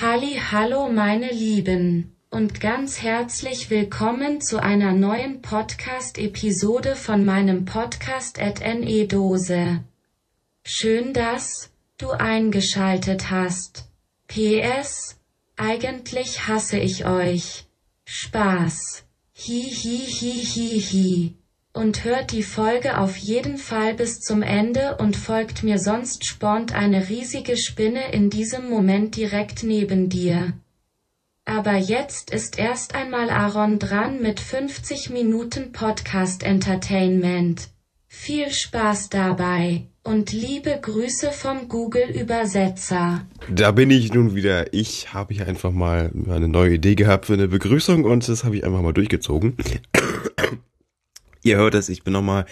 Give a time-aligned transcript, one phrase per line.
[0.00, 8.40] Halli, hallo meine Lieben und ganz herzlich willkommen zu einer neuen Podcast-Episode von meinem Podcast
[8.40, 9.84] at NE Dose.
[10.64, 13.88] Schön, dass du eingeschaltet hast.
[14.26, 15.16] PS,
[15.54, 17.64] eigentlich hasse ich euch.
[18.04, 19.04] Spaß.
[19.46, 21.34] Hi hi hi hi hi.
[21.76, 26.72] Und hört die Folge auf jeden Fall bis zum Ende und folgt mir sonst spornt
[26.72, 30.52] eine riesige Spinne in diesem Moment direkt neben dir.
[31.44, 37.68] Aber jetzt ist erst einmal Aaron dran mit 50 Minuten Podcast Entertainment.
[38.06, 43.26] Viel Spaß dabei und liebe Grüße vom Google Übersetzer.
[43.50, 44.72] Da bin ich nun wieder.
[44.72, 48.56] Ich habe hier einfach mal eine neue Idee gehabt für eine Begrüßung und das habe
[48.56, 49.56] ich einfach mal durchgezogen.
[51.44, 52.46] Ihr hört es, ich bin nochmal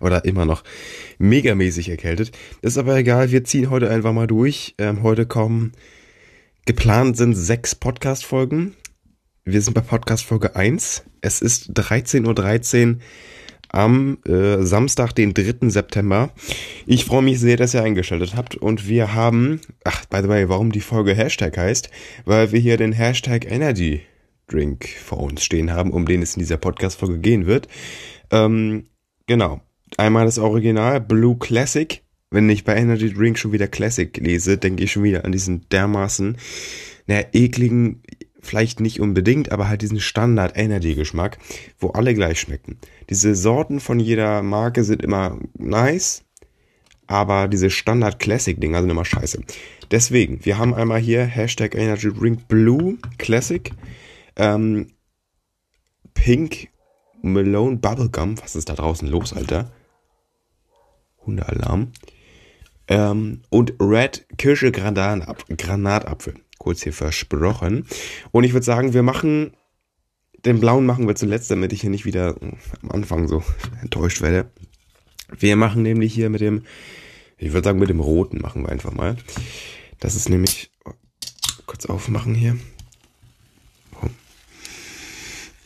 [0.00, 0.64] oder immer noch
[1.18, 2.32] megamäßig erkältet.
[2.62, 4.74] ist aber egal, wir ziehen heute einfach mal durch.
[4.76, 5.70] Ähm, heute kommen,
[6.66, 8.74] geplant sind sechs Podcast-Folgen.
[9.44, 11.04] Wir sind bei Podcast-Folge 1.
[11.20, 13.02] Es ist 13.13 Uhr 13
[13.68, 15.68] am äh, Samstag, den 3.
[15.68, 16.32] September.
[16.86, 20.48] Ich freue mich sehr, dass ihr eingeschaltet habt und wir haben, ach, by the way,
[20.48, 21.88] warum die Folge Hashtag heißt,
[22.24, 24.02] weil wir hier den Hashtag Energy
[24.46, 27.68] Drink vor uns stehen haben, um den es in dieser Podcast-Folge gehen wird.
[28.34, 28.88] Ähm,
[29.26, 29.60] genau.
[29.96, 32.02] Einmal das Original, Blue Classic.
[32.30, 35.68] Wenn ich bei Energy Drink schon wieder Classic lese, denke ich schon wieder an diesen
[35.68, 36.36] dermaßen,
[37.06, 38.02] naja, ekligen,
[38.40, 41.38] vielleicht nicht unbedingt, aber halt diesen Standard Energy Geschmack,
[41.78, 42.78] wo alle gleich schmecken.
[43.08, 46.24] Diese Sorten von jeder Marke sind immer nice,
[47.06, 49.40] aber diese Standard Classic Dinger sind immer scheiße.
[49.92, 53.70] Deswegen, wir haben einmal hier Hashtag Energy Drink Blue Classic,
[54.34, 54.88] ähm,
[56.14, 56.68] Pink
[57.24, 58.40] Malone Bubblegum.
[58.42, 59.72] Was ist da draußen los, Alter?
[61.24, 61.92] Hundealarm.
[62.86, 66.34] Ähm, und Red Kirsche Granatap Granatapfel.
[66.58, 67.86] Kurz hier versprochen.
[68.30, 69.52] Und ich würde sagen, wir machen
[70.44, 72.36] den blauen machen wir zuletzt, damit ich hier nicht wieder
[72.82, 73.42] am Anfang so
[73.82, 74.50] enttäuscht werde.
[75.36, 76.64] Wir machen nämlich hier mit dem,
[77.38, 79.16] ich würde sagen, mit dem roten machen wir einfach mal.
[80.00, 80.70] Das ist nämlich,
[81.66, 82.58] kurz aufmachen hier.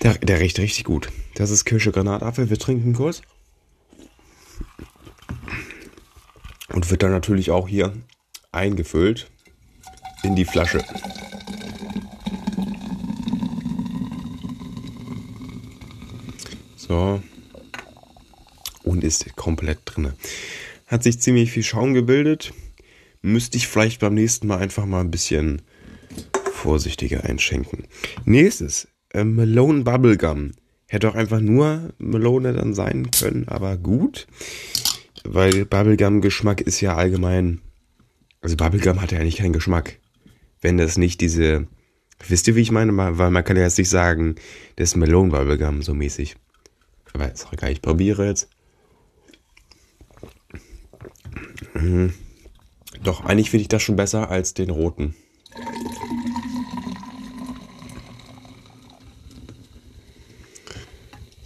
[0.03, 1.11] Der, der riecht richtig gut.
[1.39, 2.51] Das ist Kirsche Granatapfel.
[2.51, 3.23] Wir trinken kurz.
[6.71, 7.93] Und wird dann natürlich auch hier
[8.51, 9.31] eingefüllt
[10.25, 10.85] in die Flasche.
[16.77, 17.23] So.
[18.83, 20.15] Und ist komplett drin.
[20.89, 22.53] Hat sich ziemlich viel Schaum gebildet.
[23.23, 25.63] Müsste ich vielleicht beim nächsten Mal einfach mal ein bisschen
[26.53, 27.87] vorsichtiger einschenken.
[28.25, 30.51] Nächstes äh, Malone Bubblegum.
[30.89, 34.27] Hätte auch einfach nur Melone dann sein können, aber gut.
[35.23, 37.61] Weil Bubblegum-Geschmack ist ja allgemein.
[38.41, 39.99] Also Bubblegum hat ja eigentlich keinen Geschmack.
[40.63, 41.67] Wenn das nicht diese.
[42.27, 42.97] Wisst ihr, wie ich meine?
[42.97, 44.37] Weil man kann ja jetzt nicht sagen,
[44.77, 46.37] das ist Melone Bubblegum so mäßig.
[47.13, 48.49] Aber ist auch egal, ich probiere jetzt.
[51.75, 52.15] Mhm.
[53.03, 55.15] Doch, eigentlich finde ich das schon besser als den roten.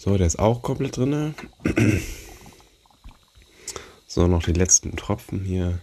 [0.04, 1.36] So, der ist auch komplett drin.
[4.08, 5.78] So, noch die letzten Tropfen hier.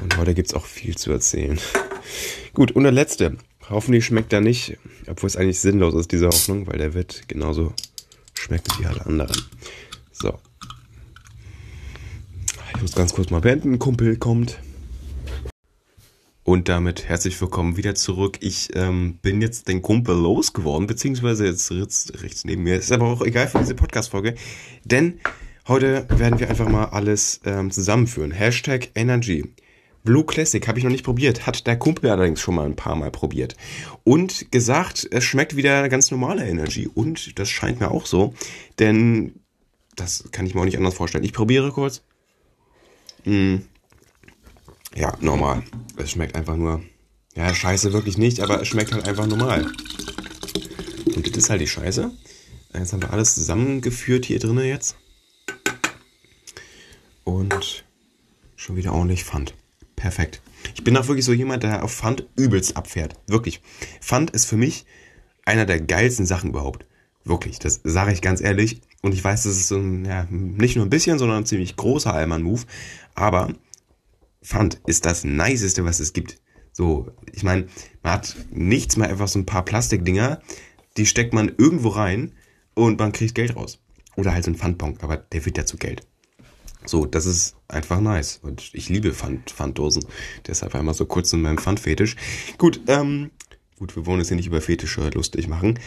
[0.00, 1.60] Und heute gibt es auch viel zu erzählen.
[2.54, 3.36] Gut, und der letzte.
[3.68, 7.74] Hoffentlich schmeckt er nicht, obwohl es eigentlich sinnlos ist, diese Hoffnung, weil der wird genauso
[8.32, 9.36] schmecken wie alle anderen.
[10.10, 10.38] So.
[12.74, 13.74] Ich muss ganz kurz mal beenden.
[13.74, 14.58] Ein Kumpel kommt.
[16.46, 18.36] Und damit herzlich willkommen wieder zurück.
[18.40, 22.76] Ich ähm, bin jetzt den Kumpel losgeworden, beziehungsweise jetzt rechts, rechts neben mir.
[22.76, 24.34] Ist aber auch egal für diese Podcast-Folge,
[24.84, 25.20] denn
[25.66, 28.30] heute werden wir einfach mal alles ähm, zusammenführen.
[28.30, 29.54] Hashtag Energy.
[30.02, 32.94] Blue Classic habe ich noch nicht probiert, hat der Kumpel allerdings schon mal ein paar
[32.94, 33.56] Mal probiert.
[34.04, 36.90] Und gesagt, es schmeckt wieder ganz normale Energy.
[36.92, 38.34] Und das scheint mir auch so,
[38.78, 39.40] denn
[39.96, 41.24] das kann ich mir auch nicht anders vorstellen.
[41.24, 42.02] Ich probiere kurz.
[43.24, 43.62] Mmh.
[44.94, 45.62] Ja, normal.
[45.96, 46.82] Es schmeckt einfach nur.
[47.34, 49.66] Ja, scheiße wirklich nicht, aber es schmeckt halt einfach normal.
[51.14, 52.12] Und das ist halt die Scheiße.
[52.74, 54.96] Jetzt haben wir alles zusammengeführt hier drinnen jetzt.
[57.24, 57.84] Und
[58.56, 59.54] schon wieder ordentlich Pfand.
[59.96, 60.40] Perfekt.
[60.74, 63.16] Ich bin auch wirklich so jemand, der auf Pfand übelst abfährt.
[63.26, 63.60] Wirklich.
[64.00, 64.86] Pfand ist für mich
[65.44, 66.86] einer der geilsten Sachen überhaupt.
[67.24, 68.80] Wirklich, das sage ich ganz ehrlich.
[69.02, 72.12] Und ich weiß, das ist ein, ja, nicht nur ein bisschen, sondern ein ziemlich großer
[72.12, 72.62] Allmann-Move.
[73.14, 73.48] Aber
[74.44, 76.38] Pfand ist das Niceste, was es gibt.
[76.72, 77.66] So, ich meine,
[78.02, 80.40] man hat nichts mehr, einfach so ein paar Plastikdinger,
[80.96, 82.32] die steckt man irgendwo rein
[82.74, 83.80] und man kriegt Geld raus.
[84.16, 86.06] Oder halt so ein Pfandbon, aber der wird ja zu Geld.
[86.84, 88.38] So, das ist einfach nice.
[88.42, 90.04] Und ich liebe Pfand, Pfanddosen.
[90.46, 92.16] Deshalb einmal so kurz in meinem Pfandfetisch.
[92.58, 93.30] Gut, ähm,
[93.78, 95.78] gut, wir wollen es hier nicht über Fetische lustig machen.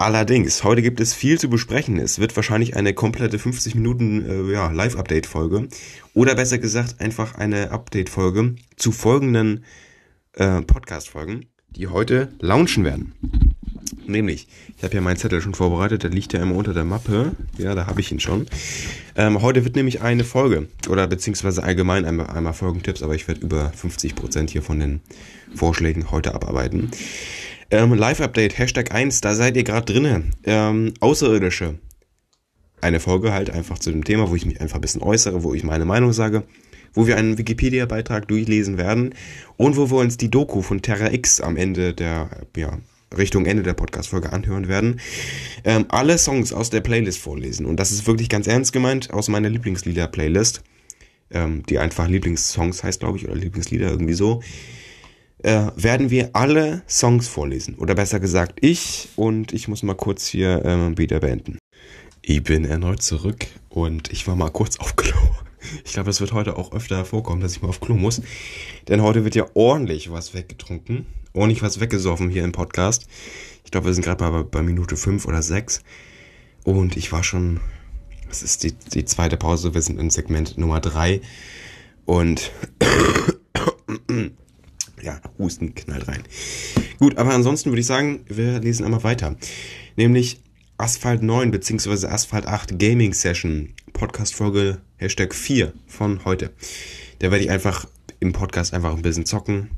[0.00, 1.98] Allerdings, heute gibt es viel zu besprechen.
[1.98, 5.68] Es wird wahrscheinlich eine komplette 50 Minuten äh, ja, Live-Update-Folge.
[6.14, 9.62] Oder besser gesagt, einfach eine Update-Folge zu folgenden
[10.32, 13.12] äh, Podcast-Folgen, die heute launchen werden.
[14.06, 17.32] Nämlich, ich habe ja meinen Zettel schon vorbereitet, der liegt ja immer unter der Mappe.
[17.58, 18.46] Ja, da habe ich ihn schon.
[19.16, 23.42] Ähm, heute wird nämlich eine Folge, oder beziehungsweise allgemein einmal, einmal Folgentipps, aber ich werde
[23.42, 25.00] über 50% hier von den
[25.54, 26.90] Vorschlägen heute abarbeiten.
[27.72, 30.34] Ähm, Live-Update, Hashtag 1, da seid ihr gerade drinnen.
[30.42, 31.78] Ähm, Außerirdische.
[32.80, 35.54] Eine Folge halt einfach zu dem Thema, wo ich mich einfach ein bisschen äußere, wo
[35.54, 36.42] ich meine Meinung sage,
[36.94, 39.14] wo wir einen Wikipedia-Beitrag durchlesen werden
[39.56, 42.76] und wo wir uns die Doku von Terra X am Ende der, ja,
[43.16, 45.00] Richtung Ende der Podcast-Folge anhören werden,
[45.62, 47.66] ähm, alle Songs aus der Playlist vorlesen.
[47.66, 50.64] Und das ist wirklich ganz ernst gemeint aus meiner Lieblingslieder-Playlist,
[51.30, 54.42] ähm, die einfach Lieblingssongs heißt, glaube ich, oder Lieblingslieder irgendwie so,
[55.42, 57.74] äh, werden wir alle Songs vorlesen.
[57.76, 61.58] Oder besser gesagt, ich und ich muss mal kurz hier ähm, wieder beenden.
[62.22, 65.18] Ich bin erneut zurück und ich war mal kurz auf Klo.
[65.84, 68.22] Ich glaube, es wird heute auch öfter vorkommen, dass ich mal auf Klo muss.
[68.88, 73.06] Denn heute wird ja ordentlich was weggetrunken ordentlich was weggesoffen hier im Podcast.
[73.64, 75.82] Ich glaube, wir sind gerade bei, bei Minute 5 oder 6.
[76.64, 77.60] Und ich war schon,
[78.28, 81.20] das ist die, die zweite Pause, wir sind in Segment Nummer 3.
[82.04, 82.50] Und
[85.02, 86.22] ja, Husten knallt rein.
[86.98, 89.36] Gut, aber ansonsten würde ich sagen, wir lesen einmal weiter.
[89.96, 90.40] Nämlich
[90.78, 92.06] Asphalt 9 bzw.
[92.06, 96.50] Asphalt 8 Gaming Session, Podcast Folge Hashtag 4 von heute.
[97.18, 97.86] Da werde ich einfach
[98.18, 99.70] im Podcast einfach ein bisschen zocken,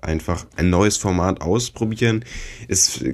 [0.00, 2.24] einfach ein neues Format ausprobieren.
[2.68, 3.04] Es,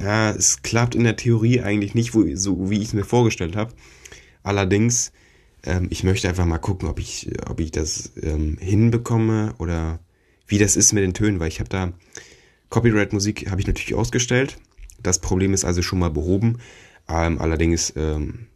[0.00, 3.56] ja, es klappt in der Theorie eigentlich nicht, wo, so wie ich es mir vorgestellt
[3.56, 3.72] habe.
[4.42, 5.12] Allerdings,
[5.64, 10.00] ähm, ich möchte einfach mal gucken, ob ich, ob ich das ähm, hinbekomme oder
[10.52, 11.94] wie das ist mit den Tönen, weil ich habe da
[12.68, 14.58] Copyright-Musik habe ich natürlich ausgestellt.
[15.02, 16.58] Das Problem ist also schon mal behoben.
[17.08, 18.48] Ähm, allerdings, ähm,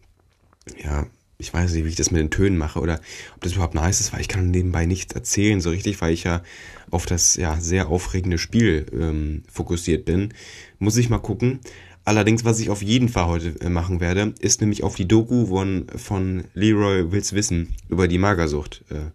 [0.76, 1.06] ja,
[1.38, 3.00] ich weiß nicht, wie ich das mit den Tönen mache oder
[3.34, 6.25] ob das überhaupt nice ist, weil ich kann nebenbei nichts erzählen, so richtig, weil ich
[6.25, 6.43] ja
[6.90, 10.34] auf das ja sehr aufregende Spiel ähm, fokussiert bin.
[10.78, 11.60] Muss ich mal gucken.
[12.04, 15.46] Allerdings, was ich auf jeden Fall heute äh, machen werde, ist nämlich auf die Doku
[15.46, 18.84] von, von Leroy Wills Wissen über die Magersucht.
[18.90, 19.12] Äh,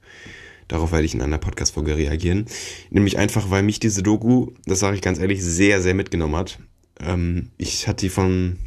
[0.71, 2.45] darauf werde ich in einer Podcast-Folge reagieren.
[2.89, 6.59] Nämlich einfach, weil mich diese Doku, das sage ich ganz ehrlich, sehr, sehr mitgenommen hat.
[6.99, 8.57] Ähm, ich hatte die von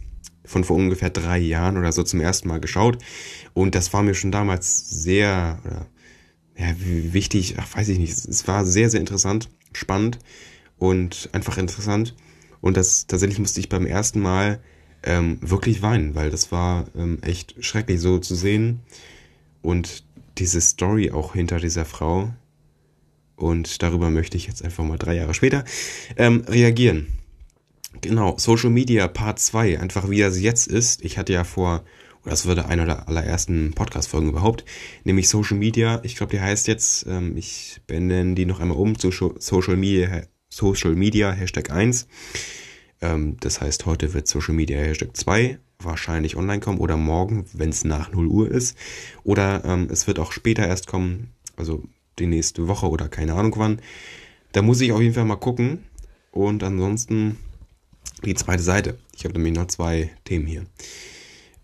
[0.47, 2.99] von vor ungefähr drei Jahren oder so zum ersten Mal geschaut.
[3.55, 5.87] Und das war mir schon damals sehr oder,
[6.67, 8.13] ja, wichtig, ach, weiß ich nicht.
[8.13, 10.19] Es war sehr, sehr interessant, spannend
[10.77, 12.15] und einfach interessant.
[12.61, 14.61] Und das tatsächlich musste ich beim ersten Mal
[15.03, 18.81] ähm, wirklich weinen, weil das war ähm, echt schrecklich so zu sehen.
[19.63, 20.05] Und
[20.39, 22.33] diese Story auch hinter dieser Frau.
[23.37, 25.65] Und darüber möchte ich jetzt einfach mal drei Jahre später
[26.17, 27.19] ähm, reagieren.
[28.01, 31.05] Genau, Social Media Part 2, einfach wie das jetzt ist.
[31.05, 31.85] Ich hatte ja vor,
[32.23, 34.65] oder das würde einer der allerersten Podcast-Folgen überhaupt,
[35.05, 36.01] nämlich Social Media.
[36.03, 40.23] Ich glaube, die heißt jetzt, ähm, ich benenne die noch einmal um zu Social Media,
[40.49, 42.07] Social Media Hashtag 1.
[43.01, 47.71] Ähm, das heißt, heute wird Social Media Hashtag 2 wahrscheinlich online kommen oder morgen, wenn
[47.71, 48.77] es nach 0 Uhr ist.
[49.23, 51.83] Oder ähm, es wird auch später erst kommen, also
[52.19, 53.81] die nächste Woche oder keine Ahnung wann.
[54.53, 55.85] Da muss ich auf jeden Fall mal gucken.
[56.31, 57.39] Und ansonsten
[58.25, 58.99] die zweite Seite.
[59.17, 60.67] Ich habe nämlich noch zwei Themen hier.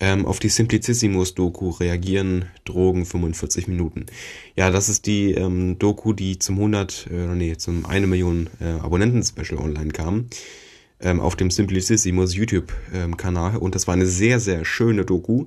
[0.03, 4.07] Ähm, auf die Simplicissimus-Doku reagieren Drogen 45 Minuten.
[4.57, 8.81] Ja, das ist die ähm, Doku, die zum 100, äh, nee, zum 1 Million äh,
[8.81, 10.27] Abonnenten-Special online kam.
[11.01, 13.57] Ähm, auf dem Simplicissimus YouTube-Kanal.
[13.57, 15.47] Und das war eine sehr, sehr schöne Doku.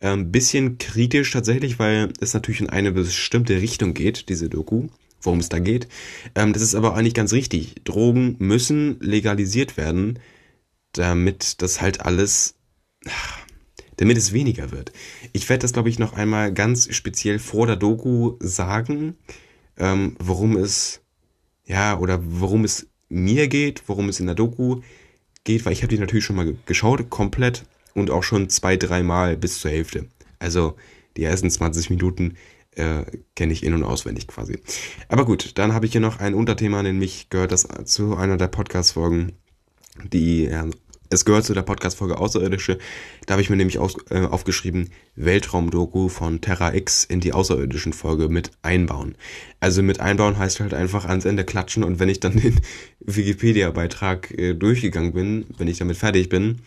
[0.00, 4.88] Ähm, bisschen kritisch tatsächlich, weil es natürlich in eine bestimmte Richtung geht, diese Doku
[5.22, 5.88] worum es da geht.
[6.34, 7.76] Ähm, das ist aber eigentlich ganz richtig.
[7.84, 10.18] Drogen müssen legalisiert werden,
[10.92, 12.54] damit das halt alles,
[13.96, 14.92] damit es weniger wird.
[15.32, 19.16] Ich werde das, glaube ich, noch einmal ganz speziell vor der Doku sagen,
[19.78, 21.00] ähm, worum es,
[21.64, 24.80] ja, oder worum es mir geht, worum es in der Doku
[25.44, 27.64] geht, weil ich habe die natürlich schon mal geschaut, komplett
[27.94, 30.06] und auch schon zwei, dreimal bis zur Hälfte.
[30.38, 30.76] Also
[31.16, 32.36] die ersten 20 Minuten
[32.74, 33.04] äh,
[33.36, 34.58] kenne ich in- und auswendig quasi.
[35.08, 38.48] Aber gut, dann habe ich hier noch ein Unterthema, nämlich gehört das zu einer der
[38.48, 39.32] Podcast-Folgen,
[40.10, 40.70] die äh,
[41.12, 42.78] es gehört zu der Podcast-Folge Außerirdische.
[43.26, 47.92] Da habe ich mir nämlich aus, äh, aufgeschrieben, Weltraumdoku von Terra X in die außerirdischen
[47.92, 49.16] Folge mit einbauen.
[49.60, 52.58] Also mit einbauen heißt halt einfach ans Ende klatschen und wenn ich dann den
[53.00, 56.60] Wikipedia-Beitrag äh, durchgegangen bin, wenn ich damit fertig bin,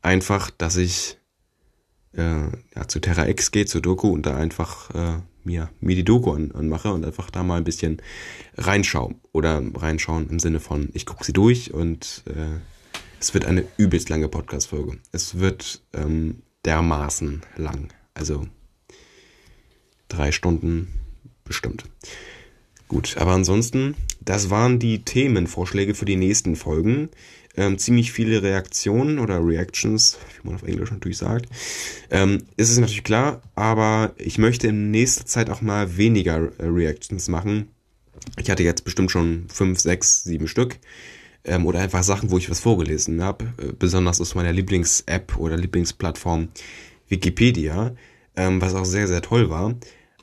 [0.00, 1.18] einfach, dass ich
[2.16, 6.04] äh, ja, zu Terra X gehe, zur Doku und da einfach äh, mir, mir die
[6.04, 8.00] Doku an, anmache und einfach da mal ein bisschen
[8.56, 9.14] reinschaue.
[9.32, 12.60] Oder reinschauen im Sinne von, ich gucke sie durch und äh,
[13.22, 14.98] es wird eine übelst lange Podcast-Folge.
[15.12, 17.92] Es wird ähm, dermaßen lang.
[18.14, 18.48] Also
[20.08, 20.88] drei Stunden
[21.44, 21.84] bestimmt.
[22.88, 27.10] Gut, aber ansonsten, das waren die Themenvorschläge für die nächsten Folgen.
[27.56, 31.46] Ähm, ziemlich viele Reaktionen oder Reactions, wie man auf Englisch natürlich sagt.
[32.10, 36.64] Ähm, ist es natürlich klar, aber ich möchte in nächster Zeit auch mal weniger äh,
[36.64, 37.68] Reactions machen.
[38.36, 40.80] Ich hatte jetzt bestimmt schon fünf, sechs, sieben Stück.
[41.44, 43.52] Ähm, oder einfach Sachen, wo ich was vorgelesen habe.
[43.58, 46.48] Äh, besonders aus meiner Lieblings-App oder Lieblingsplattform
[47.08, 47.94] Wikipedia.
[48.36, 49.74] Ähm, was auch sehr, sehr toll war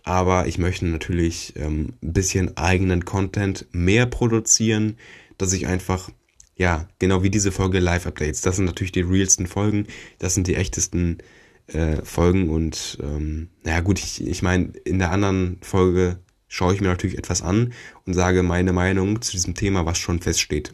[0.10, 4.98] aber ich möchte natürlich ähm, ein bisschen eigenen Content mehr produzieren,
[5.38, 6.10] dass ich einfach,
[6.56, 9.86] ja, genau wie diese Folge Live-Updates, das sind natürlich die realsten Folgen,
[10.18, 11.20] das sind die echtesten
[11.68, 16.82] äh, Folgen und ähm, naja gut, ich, ich meine, in der anderen Folge schaue ich
[16.82, 17.74] mir natürlich etwas an
[18.08, 20.74] und sage meine Meinung zu diesem Thema, was schon feststeht,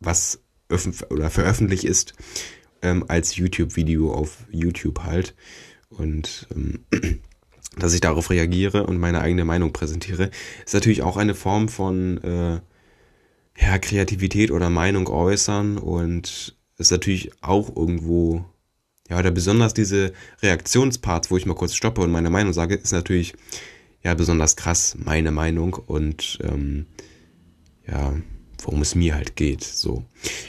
[0.00, 0.40] was
[1.10, 2.14] oder veröffentlicht ist
[2.82, 5.34] ähm, als YouTube-Video auf YouTube halt.
[5.88, 6.84] Und ähm,
[7.78, 10.30] dass ich darauf reagiere und meine eigene Meinung präsentiere,
[10.64, 12.60] ist natürlich auch eine Form von äh,
[13.60, 18.44] ja, Kreativität oder Meinung äußern und ist natürlich auch irgendwo,
[19.08, 22.92] ja, oder besonders diese Reaktionsparts, wo ich mal kurz stoppe und meine Meinung sage, ist
[22.92, 23.34] natürlich
[24.02, 26.86] ja besonders krass meine Meinung und ähm,
[27.86, 28.14] ja,
[28.64, 29.62] worum es mir halt geht.
[29.64, 30.04] So.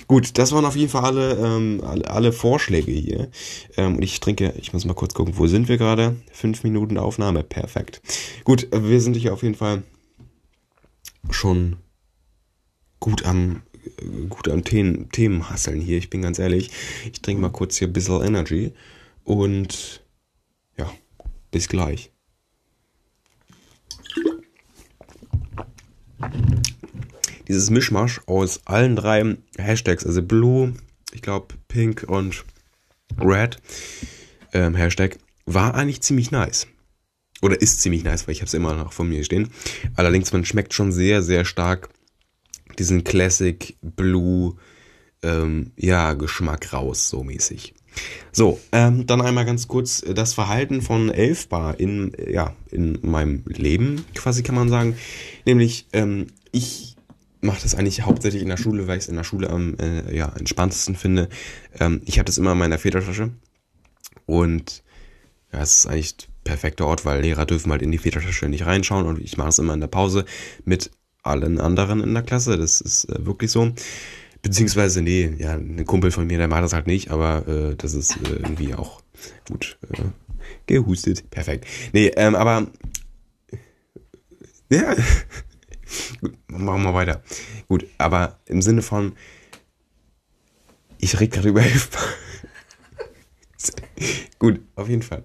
[0.07, 3.29] Gut, das waren auf jeden Fall alle, ähm, alle, alle Vorschläge hier.
[3.77, 6.15] Ähm, und ich trinke, ich muss mal kurz gucken, wo sind wir gerade?
[6.31, 8.01] Fünf Minuten Aufnahme, perfekt.
[8.43, 9.83] Gut, wir sind hier auf jeden Fall
[11.29, 11.77] schon
[12.99, 13.63] gut am
[14.29, 15.97] gut am Themen, Themen hasseln hier.
[15.97, 16.71] Ich bin ganz ehrlich.
[17.11, 18.73] Ich trinke mal kurz hier ein bisschen Energy.
[19.23, 20.03] Und
[20.77, 20.91] ja,
[21.51, 22.11] bis gleich.
[27.47, 30.73] Dieses Mischmasch aus allen drei Hashtags, also Blue,
[31.13, 32.45] ich glaube Pink und
[33.19, 33.57] Red
[34.53, 36.67] ähm, Hashtag, war eigentlich ziemlich nice.
[37.41, 39.49] Oder ist ziemlich nice, weil ich habe es immer noch von mir stehen.
[39.95, 41.89] Allerdings, man schmeckt schon sehr, sehr stark
[42.77, 44.55] diesen Classic Blue
[45.23, 47.73] ähm, ja, Geschmack raus, so mäßig.
[48.31, 54.05] So, ähm, dann einmal ganz kurz das Verhalten von Elfbar in, ja, in meinem Leben,
[54.15, 54.95] quasi kann man sagen.
[55.45, 56.90] Nämlich, ähm, ich
[57.41, 60.15] mache das eigentlich hauptsächlich in der Schule, weil ich es in der Schule am äh,
[60.15, 61.29] ja, entspanntesten finde.
[61.79, 63.31] Ähm, ich habe das immer in meiner Federtasche.
[64.25, 64.83] Und
[65.51, 69.05] ja, es ist eigentlich perfekter Ort, weil Lehrer dürfen halt in die Federtasche nicht reinschauen
[69.05, 70.25] und ich mache es immer in der Pause
[70.65, 70.91] mit
[71.23, 72.57] allen anderen in der Klasse.
[72.57, 73.71] Das ist äh, wirklich so.
[74.41, 77.93] Beziehungsweise, nee, ja, ein Kumpel von mir, der macht das halt nicht, aber äh, das
[77.93, 79.01] ist äh, irgendwie auch
[79.47, 79.77] gut.
[79.93, 80.01] Äh,
[80.65, 81.29] gehustet.
[81.29, 81.65] Perfekt.
[81.93, 82.67] Nee, ähm, aber
[84.69, 84.95] ja,
[86.19, 87.23] Gut, machen wir weiter.
[87.67, 89.15] Gut, aber im Sinne von,
[90.97, 91.63] ich rede gerade über.
[94.39, 95.23] Gut, auf jeden Fall.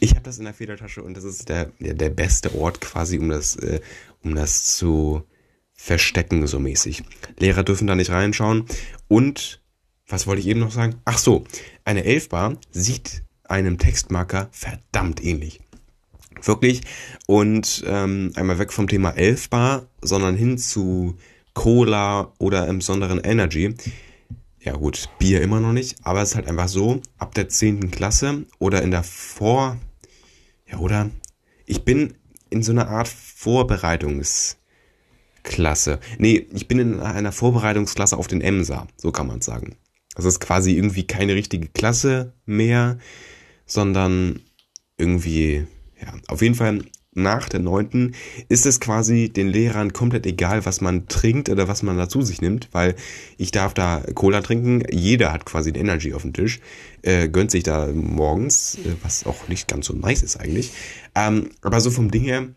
[0.00, 3.18] Ich habe das in der Federtasche und das ist der, der, der beste Ort quasi,
[3.18, 3.80] um das, äh,
[4.22, 5.24] um das zu
[5.72, 7.02] verstecken, so mäßig.
[7.38, 8.64] Lehrer dürfen da nicht reinschauen.
[9.08, 9.62] Und,
[10.06, 11.00] was wollte ich eben noch sagen?
[11.04, 11.44] Ach so,
[11.84, 15.60] eine Elfbar sieht einem Textmarker verdammt ähnlich.
[16.44, 16.82] Wirklich.
[17.26, 21.16] Und ähm, einmal weg vom Thema Elfbar, sondern hin zu
[21.54, 23.74] Cola oder im besonderen Energy.
[24.60, 27.90] Ja gut, Bier immer noch nicht, aber es ist halt einfach so, ab der 10.
[27.90, 29.78] Klasse oder in der Vor...
[30.66, 31.10] Ja, oder?
[31.66, 32.14] Ich bin
[32.48, 34.56] in so einer Art Vorbereitungsklasse.
[36.18, 39.76] Nee, ich bin in einer Vorbereitungsklasse auf den EMSA, so kann man sagen.
[40.14, 42.98] Das ist quasi irgendwie keine richtige Klasse mehr,
[43.66, 44.40] sondern
[44.96, 45.66] irgendwie
[46.00, 46.84] ja, auf jeden Fall
[47.14, 48.14] nach der neunten
[48.48, 52.40] ist es quasi den Lehrern komplett egal, was man trinkt oder was man dazu sich
[52.40, 52.96] nimmt, weil
[53.38, 56.60] ich darf da Cola trinken, jeder hat quasi ein Energy auf dem Tisch,
[57.02, 60.72] äh, gönnt sich da morgens, äh, was auch nicht ganz so nice ist eigentlich.
[61.14, 62.48] Ähm, aber so vom Ding her,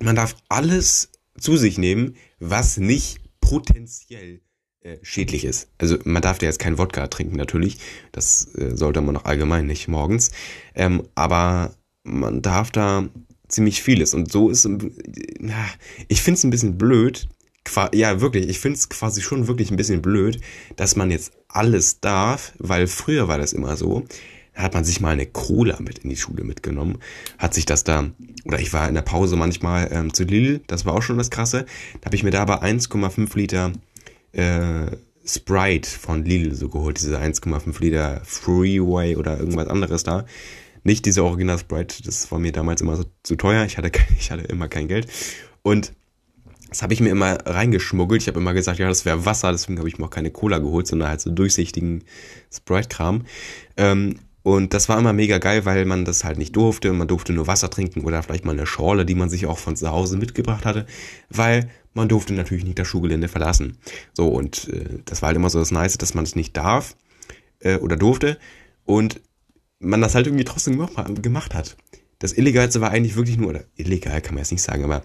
[0.00, 4.40] man darf alles zu sich nehmen, was nicht potenziell
[4.80, 5.68] äh, schädlich ist.
[5.78, 7.78] Also man darf ja jetzt kein Wodka trinken natürlich,
[8.12, 10.32] das äh, sollte man auch allgemein nicht morgens.
[10.74, 11.74] Ähm, aber
[12.06, 13.08] man darf da
[13.48, 14.14] ziemlich vieles.
[14.14, 14.68] Und so ist,
[16.08, 17.28] ich finde es ein bisschen blöd,
[17.92, 20.40] ja, wirklich, ich finde es quasi schon wirklich ein bisschen blöd,
[20.76, 24.04] dass man jetzt alles darf, weil früher war das immer so.
[24.54, 26.98] Da hat man sich mal eine Cola mit in die Schule mitgenommen,
[27.38, 28.10] hat sich das da,
[28.44, 31.30] oder ich war in der Pause manchmal ähm, zu Lille, das war auch schon das
[31.30, 31.66] Krasse.
[32.00, 33.72] Da habe ich mir da aber 1,5 Liter
[34.32, 34.86] äh,
[35.26, 40.24] Sprite von Lille so geholt, diese 1,5 Liter Freeway oder irgendwas anderes da
[40.86, 43.64] Nicht diese Original Sprite, das war mir damals immer so zu teuer.
[43.64, 43.90] Ich hatte,
[44.20, 45.08] ich hatte immer kein Geld.
[45.62, 45.92] Und
[46.68, 48.22] das habe ich mir immer reingeschmuggelt.
[48.22, 50.58] Ich habe immer gesagt, ja, das wäre Wasser, deswegen habe ich mir auch keine Cola
[50.58, 52.04] geholt, sondern halt so durchsichtigen
[52.54, 53.24] Sprite-Kram.
[53.76, 56.92] Ähm, und das war immer mega geil, weil man das halt nicht durfte.
[56.92, 59.74] Man durfte nur Wasser trinken oder vielleicht mal eine Schorle, die man sich auch von
[59.74, 60.86] zu Hause mitgebracht hatte,
[61.30, 63.78] weil man durfte natürlich nicht das Schulgelände verlassen.
[64.14, 66.94] So, und äh, das war halt immer so das Nice, dass man es nicht darf
[67.58, 68.38] äh, oder durfte
[68.84, 69.20] und
[69.86, 70.84] man das halt irgendwie trotzdem
[71.22, 71.76] gemacht hat.
[72.18, 75.04] Das Illegalste war eigentlich wirklich nur, oder illegal kann man jetzt nicht sagen, aber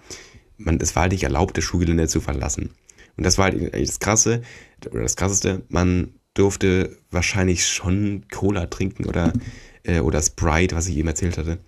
[0.58, 2.72] man, es war halt nicht erlaubt, das Schulgelände zu verlassen.
[3.18, 4.42] Und das war halt das Krasse,
[4.90, 9.34] oder das Krasseste, man durfte wahrscheinlich schon Cola trinken oder,
[9.84, 11.60] äh, oder Sprite, was ich eben erzählt hatte.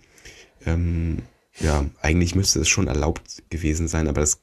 [0.65, 1.19] Ähm,
[1.59, 4.41] ja, eigentlich müsste es schon erlaubt gewesen sein, aber das,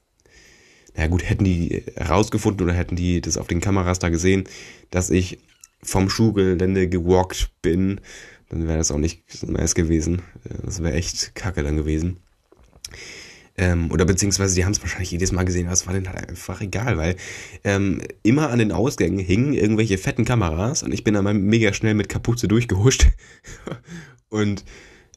[0.94, 4.44] na gut, hätten die herausgefunden oder hätten die das auf den Kameras da gesehen,
[4.90, 5.38] dass ich
[5.82, 8.00] vom Schulgelände gewalkt bin,
[8.50, 10.22] dann wäre das auch nicht nice gewesen.
[10.62, 12.18] Das wäre echt kacke dann gewesen.
[13.56, 16.28] Ähm, oder beziehungsweise die haben es wahrscheinlich jedes Mal gesehen, aber es war denen halt
[16.28, 17.16] einfach egal, weil
[17.62, 21.94] ähm, immer an den Ausgängen hingen irgendwelche fetten Kameras und ich bin dann mega schnell
[21.94, 23.06] mit Kapuze durchgehuscht.
[24.28, 24.64] und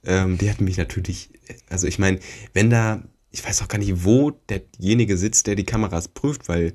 [0.06, 1.30] ähm, die hatten mich natürlich,
[1.70, 2.20] also ich meine,
[2.54, 6.74] wenn da, ich weiß auch gar nicht, wo derjenige sitzt, der die Kameras prüft, weil,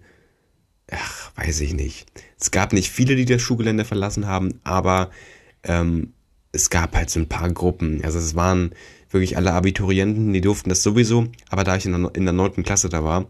[0.91, 2.07] ach, weiß ich nicht.
[2.41, 5.11] Es gab nicht viele, die das Schulgelände verlassen haben, aber
[5.65, 6.15] ähm,
[6.52, 8.02] es gab halt so ein paar Gruppen.
[8.05, 8.73] Also es waren
[9.11, 12.62] wirklich alle Abiturienten, die durften das sowieso, aber da ich in der, in der 9.
[12.62, 13.26] Klasse da war,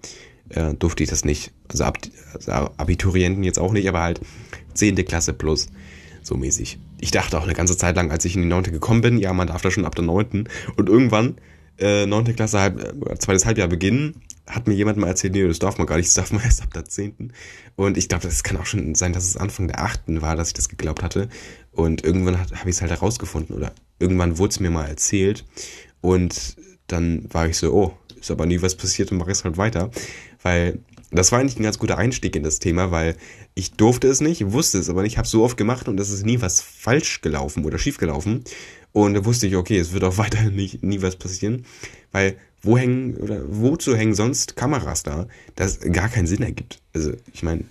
[0.50, 1.52] äh, durfte ich das nicht.
[1.68, 1.98] Also, Ab,
[2.34, 4.20] also Abiturienten jetzt auch nicht, aber halt
[4.74, 4.96] 10.
[5.04, 5.68] Klasse plus,
[6.22, 6.78] so mäßig.
[7.00, 8.64] Ich dachte auch eine ganze Zeit lang, als ich in die 9.
[8.64, 10.48] gekommen bin, ja, man darf das schon ab der 9.
[10.76, 11.36] Und irgendwann,
[11.78, 12.34] äh, 9.
[12.34, 15.86] Klasse, halb, äh, zweites Halbjahr beginnen, hat mir jemand mal erzählt, nee, das darf man
[15.86, 17.32] gar nicht, das darf man erst ab der 10.
[17.76, 20.20] Und ich glaube, das kann auch schon sein, dass es Anfang der 8.
[20.20, 21.28] war, dass ich das geglaubt hatte.
[21.72, 25.44] Und irgendwann habe ich es halt herausgefunden oder irgendwann wurde es mir mal erzählt.
[26.00, 29.58] Und dann war ich so, oh, ist aber nie was passiert und mache es halt
[29.58, 29.90] weiter.
[30.42, 33.16] Weil das war eigentlich ein ganz guter Einstieg in das Thema, weil
[33.54, 36.24] ich durfte es nicht, wusste es aber nicht, habe so oft gemacht und es ist
[36.24, 38.44] nie was falsch gelaufen oder schief gelaufen.
[38.92, 41.64] Und da wusste ich, okay, es wird auch weiter nicht, nie was passieren,
[42.12, 46.80] weil wo hängen oder wozu hängen sonst Kameras da, das gar keinen Sinn ergibt.
[46.92, 47.64] Also ich meine,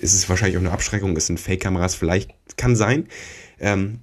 [0.00, 3.06] ist es wahrscheinlich auch eine Abschreckung, es sind Fake-Kameras, vielleicht kann sein.
[3.58, 4.00] Ähm,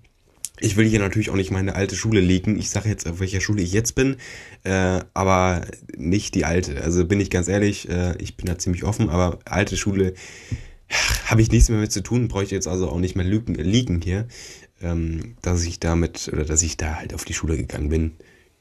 [0.59, 2.57] ich will hier natürlich auch nicht meine alte Schule legen.
[2.57, 4.17] Ich sage jetzt, auf welcher Schule ich jetzt bin,
[4.63, 5.65] äh, aber
[5.97, 6.81] nicht die alte.
[6.81, 10.13] Also bin ich ganz ehrlich, äh, ich bin da ziemlich offen, aber alte Schule
[11.25, 14.01] habe ich nichts mehr mit zu tun, bräuchte jetzt also auch nicht mehr lügen, liegen
[14.01, 14.27] hier,
[14.81, 18.11] ähm, dass ich damit oder dass ich da halt auf die Schule gegangen bin.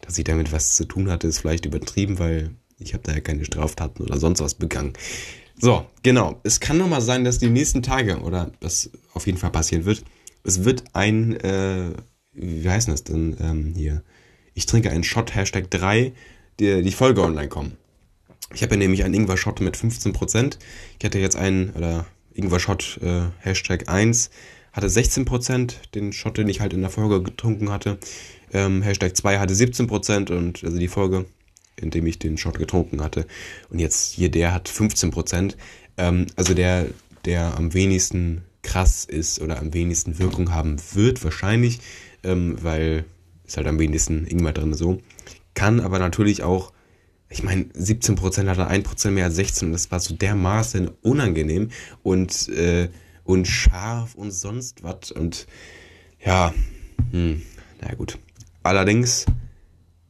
[0.03, 3.21] Dass ich damit was zu tun hatte, ist vielleicht übertrieben, weil ich habe da ja
[3.21, 4.95] keine Straftaten oder sonst was begangen.
[5.59, 6.41] So, genau.
[6.43, 10.03] Es kann nochmal sein, dass die nächsten Tage, oder das auf jeden Fall passieren wird,
[10.43, 11.91] es wird ein, äh,
[12.33, 14.03] wie heißt das denn ähm, hier?
[14.55, 16.13] Ich trinke einen Shot, Hashtag 3,
[16.59, 17.77] die, die Folge online kommen.
[18.55, 20.57] Ich habe ja nämlich einen Ingwer-Shot mit 15%.
[20.99, 24.31] Ich hatte jetzt einen, oder Ingwer-Shot, äh, Hashtag 1,
[24.73, 27.99] hatte 16%, den Shot, den ich halt in der Folge getrunken hatte.
[28.53, 31.27] Ähm, Hashtag 2 hatte 17% und also die Folge,
[31.77, 33.27] in dem ich den Shot getrunken hatte.
[33.71, 35.55] Und jetzt hier der hat 15%.
[35.97, 36.87] Ähm, also der,
[37.25, 41.81] der am wenigsten krass ist oder am wenigsten Wirkung haben wird, wahrscheinlich,
[42.23, 43.05] ähm, weil
[43.47, 45.01] ist halt am wenigsten Ingwer drin so.
[45.55, 46.73] Kann aber natürlich auch,
[47.29, 51.71] ich meine, 17% hat er 1% mehr als 16 und das war so dermaßen unangenehm
[52.03, 52.89] und, äh,
[53.25, 55.47] und scharf und sonst was und
[56.25, 56.55] ja,
[57.11, 57.43] hm,
[57.81, 58.19] naja gut.
[58.63, 59.27] Allerdings,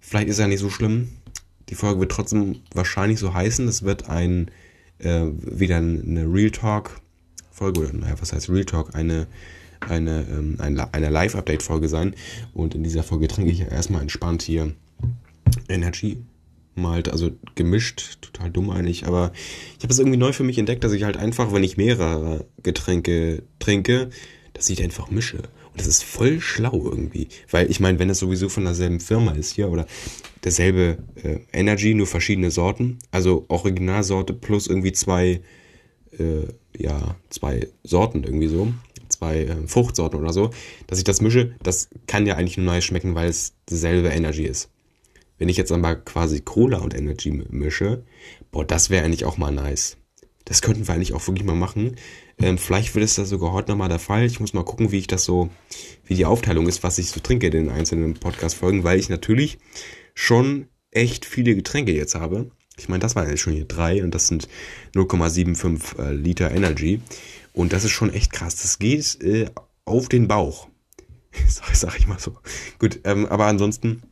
[0.00, 1.08] vielleicht ist er nicht so schlimm.
[1.68, 3.68] Die Folge wird trotzdem wahrscheinlich so heißen.
[3.68, 4.50] Es wird ein
[4.98, 7.00] äh, wieder eine Real Talk
[7.50, 9.26] Folge oder naja, was heißt Real Talk, eine,
[9.80, 12.14] eine, ähm, eine, eine Live-Update-Folge sein.
[12.54, 14.72] Und in dieser Folge trinke ich erstmal entspannt hier
[15.68, 16.18] Energy.
[16.76, 19.32] Malt, also gemischt, total dumm eigentlich, aber
[19.76, 22.46] ich habe es irgendwie neu für mich entdeckt, dass ich halt einfach, wenn ich mehrere
[22.62, 24.08] Getränke trinke,
[24.54, 25.42] dass ich einfach mische.
[25.72, 27.28] Und das ist voll schlau irgendwie.
[27.50, 29.86] Weil ich meine, wenn das sowieso von derselben Firma ist hier oder
[30.44, 35.40] derselbe äh, Energy, nur verschiedene Sorten, also Originalsorte plus irgendwie zwei
[36.18, 38.72] äh, ja, zwei Sorten irgendwie so,
[39.08, 40.50] zwei äh, Fruchtsorten oder so,
[40.86, 44.44] dass ich das mische, das kann ja eigentlich nur nice schmecken, weil es dieselbe Energy
[44.44, 44.70] ist.
[45.38, 48.04] Wenn ich jetzt aber quasi Cola und Energy mische,
[48.50, 49.96] boah, das wäre eigentlich auch mal nice.
[50.44, 51.96] Das könnten wir eigentlich auch wirklich mal machen.
[52.42, 54.24] Ähm, vielleicht wird es da sogar heute nochmal der Fall.
[54.24, 55.50] Ich muss mal gucken, wie ich das so,
[56.06, 59.58] wie die Aufteilung ist, was ich so trinke in den einzelnen Podcast-Folgen, weil ich natürlich
[60.14, 62.50] schon echt viele Getränke jetzt habe.
[62.78, 64.48] Ich meine, das waren jetzt schon hier drei und das sind
[64.94, 67.00] 0,75 äh, Liter Energy.
[67.52, 68.56] Und das ist schon echt krass.
[68.56, 69.46] Das geht äh,
[69.84, 70.68] auf den Bauch.
[71.48, 72.38] sag, sag ich mal so.
[72.78, 74.02] Gut, ähm, aber ansonsten,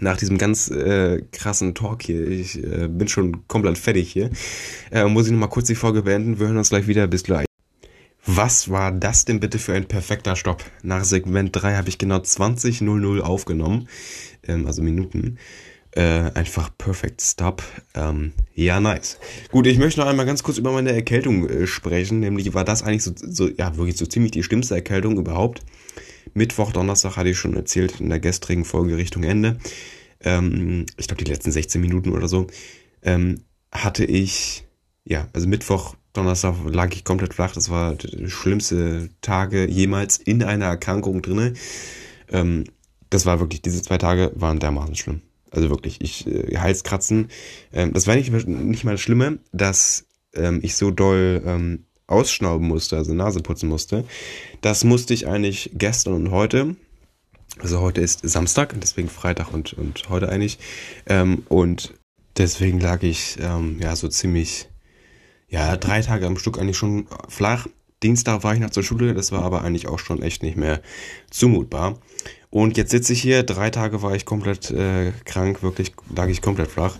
[0.00, 4.30] nach diesem ganz äh, krassen Talk hier, ich äh, bin schon komplett fertig hier,
[4.90, 6.38] äh, muss ich nochmal kurz die Folge beenden.
[6.38, 7.06] Wir hören uns gleich wieder.
[7.06, 7.51] Bis gleich.
[8.24, 10.64] Was war das denn bitte für ein perfekter Stopp?
[10.82, 13.88] Nach Segment 3 habe ich genau 20.00 aufgenommen,
[14.46, 15.38] ähm, also Minuten.
[15.94, 17.62] Äh, einfach perfect stop.
[17.94, 19.18] Ähm, ja, nice.
[19.50, 22.20] Gut, ich möchte noch einmal ganz kurz über meine Erkältung äh, sprechen.
[22.20, 25.60] Nämlich war das eigentlich so, so, ja, wirklich so ziemlich die schlimmste Erkältung überhaupt.
[26.32, 29.58] Mittwoch, Donnerstag hatte ich schon erzählt in der gestrigen Folge Richtung Ende.
[30.20, 32.46] Ähm, ich glaube, die letzten 16 Minuten oder so.
[33.02, 34.64] Ähm, hatte ich,
[35.04, 37.52] ja, also Mittwoch, Donnerstag lag ich komplett flach.
[37.52, 41.54] Das war der schlimmste Tage jemals in einer Erkrankung drinne.
[42.30, 42.64] Ähm,
[43.10, 45.22] das war wirklich, diese zwei Tage waren dermaßen schlimm.
[45.50, 47.28] Also wirklich, ich äh, Halskratzen.
[47.72, 52.66] Ähm, das war nicht, nicht mal das Schlimme, dass ähm, ich so doll ähm, ausschnauben
[52.66, 54.04] musste, also Nase putzen musste.
[54.60, 56.76] Das musste ich eigentlich gestern und heute.
[57.58, 60.58] Also heute ist Samstag, deswegen Freitag und, und heute eigentlich.
[61.06, 61.94] Ähm, und
[62.36, 64.68] deswegen lag ich ähm, ja so ziemlich,
[65.52, 67.66] ja, drei Tage am Stück eigentlich schon flach.
[68.02, 70.80] Dienstag war ich noch zur Schule, das war aber eigentlich auch schon echt nicht mehr
[71.30, 71.98] zumutbar.
[72.48, 76.40] Und jetzt sitze ich hier, drei Tage war ich komplett äh, krank, wirklich lag ich
[76.40, 76.96] komplett flach.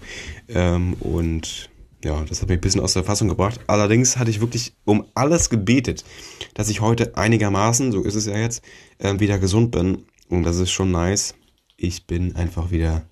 [0.48, 1.70] Ähm, und
[2.04, 3.58] ja, das hat mich ein bisschen aus der Fassung gebracht.
[3.68, 6.04] Allerdings hatte ich wirklich um alles gebetet,
[6.52, 8.62] dass ich heute einigermaßen, so ist es ja jetzt,
[8.98, 10.04] äh, wieder gesund bin.
[10.28, 11.34] Und das ist schon nice.
[11.78, 13.06] Ich bin einfach wieder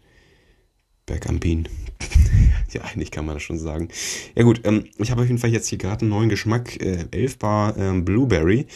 [1.07, 1.67] back am Bean.
[2.73, 3.89] ja, eigentlich kann man das schon sagen.
[4.35, 6.81] Ja gut, ähm, ich habe auf jeden Fall jetzt hier gerade einen neuen Geschmack.
[6.81, 8.67] Äh, 11 Bar ähm, Blueberry.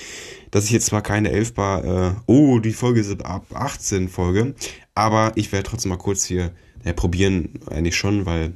[0.51, 4.55] Das ist jetzt zwar keine 11 Bar, äh, oh, die Folge ist ab 18 Folge.
[4.95, 6.53] Aber ich werde trotzdem mal kurz hier
[6.85, 8.55] ja, probieren, eigentlich schon, weil,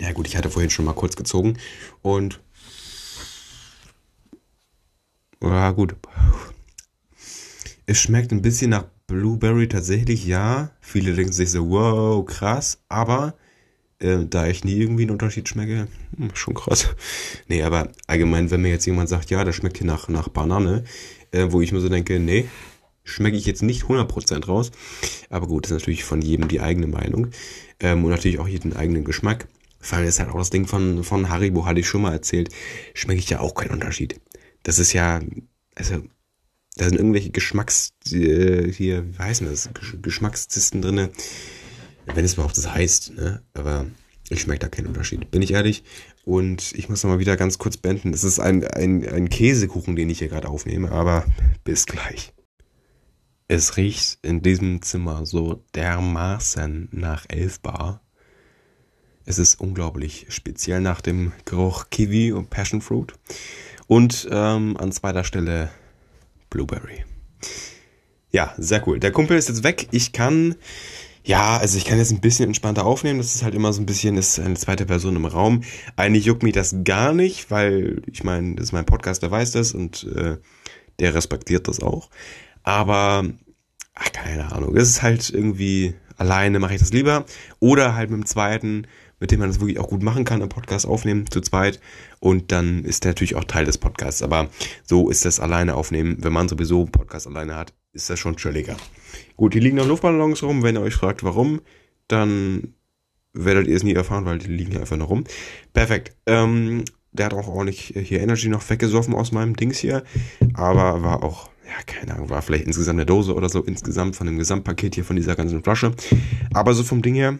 [0.00, 1.58] ja gut, ich hatte vorhin schon mal kurz gezogen.
[2.00, 2.40] Und,
[5.42, 5.96] ja gut.
[7.84, 10.70] Es schmeckt ein bisschen nach Blueberry tatsächlich, ja.
[10.80, 12.78] Viele denken sich so, wow, krass.
[12.88, 13.34] Aber
[14.02, 15.86] äh, da ich nie irgendwie einen Unterschied schmecke,
[16.16, 16.88] hm, schon krass.
[17.48, 20.84] Nee, aber allgemein, wenn mir jetzt jemand sagt, ja, das schmeckt hier nach, nach Banane,
[21.30, 22.46] äh, wo ich mir so denke, nee,
[23.04, 24.70] schmecke ich jetzt nicht 100% raus.
[25.30, 27.28] Aber gut, das ist natürlich von jedem die eigene Meinung.
[27.80, 29.48] Ähm, und natürlich auch jeden eigenen Geschmack.
[29.80, 32.50] Vor allem ist halt auch das Ding von, von Haribo, hatte ich schon mal erzählt,
[32.94, 34.20] schmecke ich ja auch keinen Unterschied.
[34.62, 35.20] Das ist ja,
[35.74, 36.02] also,
[36.76, 41.10] da sind irgendwelche Geschmacks, äh, hier, wie heißen das, Geschmackszisten drinne
[42.06, 43.42] wenn es überhaupt das heißt, ne?
[43.54, 43.86] Aber
[44.28, 45.84] ich schmecke da keinen Unterschied, bin ich ehrlich.
[46.24, 48.14] Und ich muss noch mal wieder ganz kurz beenden.
[48.14, 51.26] Es ist ein, ein, ein Käsekuchen, den ich hier gerade aufnehme, aber
[51.64, 52.32] bis gleich.
[53.48, 58.00] Es riecht in diesem Zimmer so dermaßen nach Elfbar.
[59.24, 63.12] Es ist unglaublich speziell nach dem Geruch Kiwi und Passion Fruit.
[63.86, 65.70] Und ähm, an zweiter Stelle
[66.48, 67.04] Blueberry.
[68.30, 68.98] Ja, sehr cool.
[68.98, 69.88] Der Kumpel ist jetzt weg.
[69.90, 70.54] Ich kann
[71.24, 73.18] ja, also ich kann jetzt ein bisschen entspannter aufnehmen.
[73.18, 75.62] Das ist halt immer so ein bisschen, ist eine zweite Person im Raum.
[75.96, 79.52] Eigentlich juckt mich das gar nicht, weil ich meine, das ist mein Podcast, der weiß
[79.52, 80.38] das und äh,
[80.98, 82.10] der respektiert das auch.
[82.64, 83.24] Aber,
[83.94, 84.76] ach, keine Ahnung.
[84.76, 87.24] Es ist halt irgendwie, alleine mache ich das lieber.
[87.60, 88.86] Oder halt mit dem zweiten,
[89.20, 91.80] mit dem man das wirklich auch gut machen kann, im Podcast aufnehmen, zu zweit.
[92.18, 94.22] Und dann ist der natürlich auch Teil des Podcasts.
[94.22, 94.48] Aber
[94.84, 96.16] so ist das alleine aufnehmen.
[96.20, 98.76] Wenn man sowieso einen Podcast alleine hat, ist das schon chilliger.
[99.36, 100.62] Gut, hier liegen noch Luftballons rum.
[100.62, 101.60] Wenn ihr euch fragt, warum,
[102.08, 102.74] dann
[103.32, 105.24] werdet ihr es nie erfahren, weil die liegen einfach noch rum.
[105.72, 106.16] Perfekt.
[106.26, 110.02] Ähm, der hat auch ordentlich hier Energy noch weggesoffen aus meinem Dings hier.
[110.54, 114.26] Aber war auch, ja, keine Ahnung, war vielleicht insgesamt eine Dose oder so, insgesamt von
[114.26, 115.94] dem Gesamtpaket hier von dieser ganzen Flasche.
[116.52, 117.38] Aber so vom Ding her,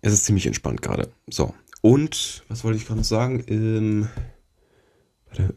[0.00, 1.10] es ist ziemlich entspannt gerade.
[1.28, 1.54] So.
[1.80, 3.44] Und, was wollte ich gerade noch sagen?
[3.46, 4.08] Ähm,
[5.26, 5.54] warte.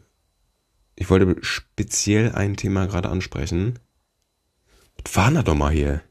[0.94, 3.78] Ich wollte speziell ein Thema gerade ansprechen.
[5.14, 6.02] War da doch mal hier?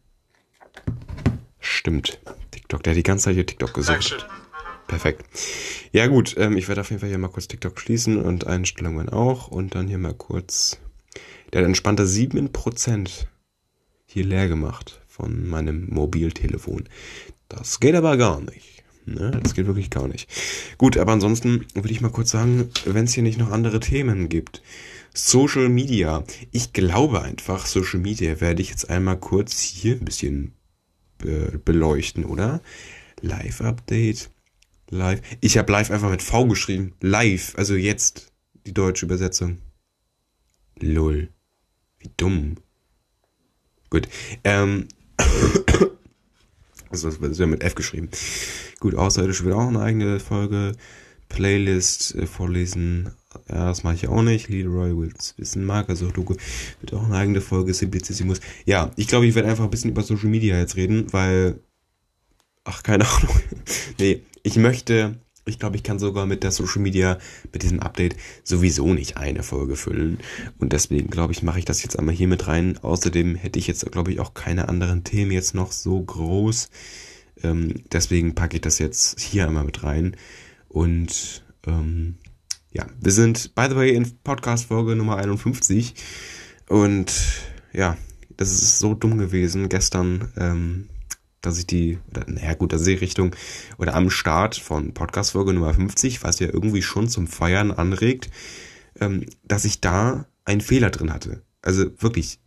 [1.59, 2.19] Stimmt.
[2.51, 4.27] TikTok, der hat die ganze Zeit hier TikTok gesucht.
[4.87, 5.25] Perfekt.
[5.91, 9.09] Ja gut, ähm, ich werde auf jeden Fall hier mal kurz TikTok schließen und Einstellungen
[9.09, 10.79] auch und dann hier mal kurz.
[11.51, 13.27] Der hat entspannte 7%
[14.05, 16.89] hier leer gemacht von meinem Mobiltelefon.
[17.49, 18.83] Das geht aber gar nicht.
[19.05, 19.31] Ne?
[19.43, 20.29] Das geht wirklich gar nicht.
[20.77, 24.29] Gut, aber ansonsten würde ich mal kurz sagen, wenn es hier nicht noch andere Themen
[24.29, 24.61] gibt.
[25.13, 26.23] Social Media.
[26.51, 30.53] Ich glaube einfach, Social Media werde ich jetzt einmal kurz hier ein bisschen
[31.17, 32.61] be beleuchten, oder?
[33.21, 34.29] Live-Update.
[34.89, 35.21] Live.
[35.39, 36.93] Ich habe live einfach mit V geschrieben.
[37.01, 37.53] Live.
[37.57, 38.31] Also jetzt
[38.65, 39.59] die deutsche Übersetzung.
[40.79, 41.29] Lull.
[41.99, 42.55] Wie dumm.
[43.89, 44.07] Gut.
[44.43, 44.87] Ähm.
[46.89, 48.09] also das wird mit F geschrieben.
[48.79, 50.73] Gut, außerirdisch wird auch eine eigene Folge.
[51.29, 53.11] Playlist äh, vorlesen,
[53.49, 54.49] Ja, das mache ich auch nicht.
[54.49, 55.63] Leroy will's wissen.
[55.63, 56.35] Markus Doku
[56.81, 57.73] wird auch eine eigene Folge.
[57.73, 58.41] Simplicissimus.
[58.65, 61.59] Ja, ich glaube, ich werde einfach ein bisschen über Social Media jetzt reden, weil.
[62.63, 63.35] Ach, keine Ahnung.
[63.99, 65.15] nee, ich möchte.
[65.45, 67.17] Ich glaube, ich kann sogar mit der Social Media,
[67.51, 70.19] mit diesem Update sowieso nicht eine Folge füllen.
[70.59, 72.77] Und deswegen, glaube ich, mache ich das jetzt einmal hier mit rein.
[72.77, 76.69] Außerdem hätte ich jetzt, glaube ich, auch keine anderen Themen jetzt noch so groß.
[77.43, 80.15] Ähm, deswegen packe ich das jetzt hier einmal mit rein.
[80.69, 82.17] Und ähm,
[82.71, 85.93] ja, wir sind, by the way, in Podcast-Folge Nummer 51.
[86.69, 87.11] Und
[87.73, 87.97] ja,
[88.37, 90.89] das ist so dumm gewesen gestern, ähm,
[91.41, 93.35] dass ich die, oder, naja gut, dass ich Richtung,
[93.77, 98.29] oder am Start von Podcast-Folge Nummer 50, was ja irgendwie schon zum Feiern anregt,
[98.99, 101.43] ähm, dass ich da einen Fehler drin hatte.
[101.61, 102.39] Also wirklich,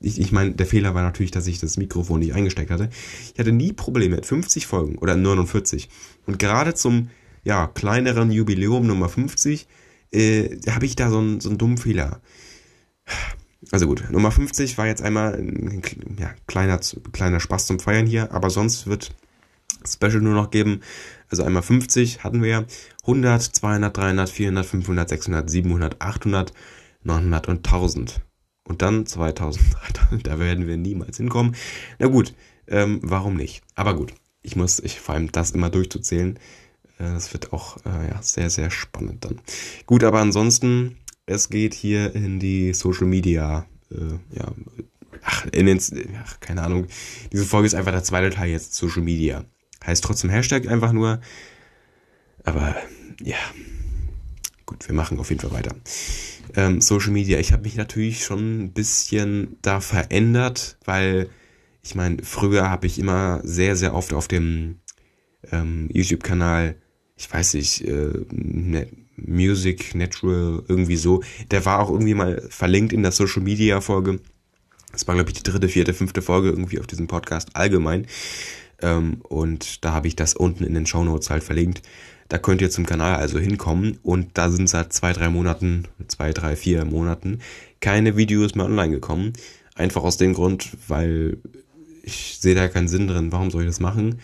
[0.00, 2.88] ich, ich meine, der Fehler war natürlich, dass ich das Mikrofon nicht eingesteckt hatte.
[3.34, 5.90] Ich hatte nie Probleme mit 50 Folgen oder 49.
[6.26, 7.10] Und gerade zum
[7.46, 9.68] ja, kleineren Jubiläum Nummer 50,
[10.12, 12.20] äh, habe ich da so einen, so einen dummen Fehler.
[13.70, 15.80] Also gut, Nummer 50 war jetzt einmal ein
[16.18, 16.80] ja, kleiner,
[17.12, 19.14] kleiner Spaß zum Feiern hier, aber sonst wird
[19.86, 20.80] Special nur noch geben.
[21.30, 22.66] Also einmal 50 hatten wir
[23.02, 26.52] 100, 200, 300, 400, 500, 600, 700, 800,
[27.04, 28.22] 900 und 1000.
[28.64, 29.64] Und dann 2000,
[30.24, 31.54] da werden wir niemals hinkommen.
[32.00, 32.34] Na gut,
[32.66, 33.62] ähm, warum nicht?
[33.76, 36.40] Aber gut, ich muss, ich vor allem das immer durchzuzählen, äh,
[36.98, 39.40] das wird auch äh, ja, sehr, sehr spannend dann.
[39.84, 44.52] Gut, aber ansonsten, es geht hier in die Social Media, äh, ja,
[45.22, 45.80] ach, in den,
[46.22, 46.86] ach, keine Ahnung.
[47.32, 49.44] Diese Folge ist einfach der zweite Teil jetzt Social Media.
[49.84, 51.20] Heißt trotzdem Hashtag einfach nur.
[52.44, 52.76] Aber
[53.22, 53.36] ja,
[54.64, 55.74] gut, wir machen auf jeden Fall weiter.
[56.54, 61.28] Ähm, Social Media, ich habe mich natürlich schon ein bisschen da verändert, weil
[61.82, 64.80] ich meine, früher habe ich immer sehr, sehr oft auf dem
[65.52, 66.76] ähm, YouTube-Kanal
[67.16, 71.22] ich weiß nicht, äh, ne, Music Natural, irgendwie so.
[71.50, 74.20] Der war auch irgendwie mal verlinkt in der Social Media Folge.
[74.92, 78.06] Das war, glaube ich, die dritte, vierte, fünfte Folge irgendwie auf diesem Podcast allgemein.
[78.82, 81.82] Ähm, und da habe ich das unten in den Show Notes halt verlinkt.
[82.28, 86.32] Da könnt ihr zum Kanal also hinkommen und da sind seit zwei, drei Monaten, zwei,
[86.32, 87.38] drei, vier Monaten
[87.80, 89.32] keine Videos mehr online gekommen.
[89.74, 91.38] Einfach aus dem Grund, weil
[92.02, 93.32] ich sehe da keinen Sinn drin.
[93.32, 94.18] Warum soll ich das machen?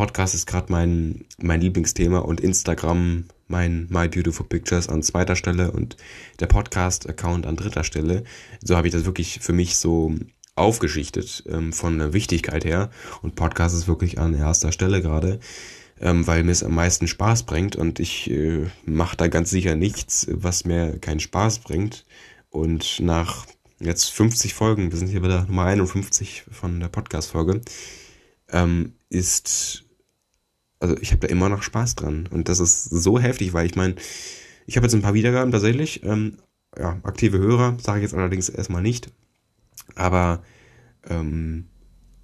[0.00, 5.72] Podcast ist gerade mein, mein Lieblingsthema und Instagram mein My Beautiful Pictures an zweiter Stelle
[5.72, 5.98] und
[6.38, 8.24] der Podcast-Account an dritter Stelle.
[8.64, 10.14] So habe ich das wirklich für mich so
[10.54, 12.88] aufgeschichtet ähm, von der Wichtigkeit her.
[13.20, 15.38] Und Podcast ist wirklich an erster Stelle gerade,
[16.00, 19.76] ähm, weil mir es am meisten Spaß bringt und ich äh, mache da ganz sicher
[19.76, 22.06] nichts, was mir keinen Spaß bringt.
[22.48, 23.44] Und nach
[23.80, 27.60] jetzt 50 Folgen, wir sind hier bei der Nummer 51 von der Podcast-Folge,
[28.50, 29.84] ähm, ist,
[30.80, 32.28] also ich habe da immer noch Spaß dran.
[32.30, 33.94] Und das ist so heftig, weil ich meine,
[34.66, 36.02] ich habe jetzt ein paar Wiedergaben tatsächlich.
[36.04, 36.38] Ähm,
[36.76, 39.12] ja, aktive Hörer, sage ich jetzt allerdings erstmal nicht.
[39.94, 40.42] Aber
[41.08, 41.68] ähm,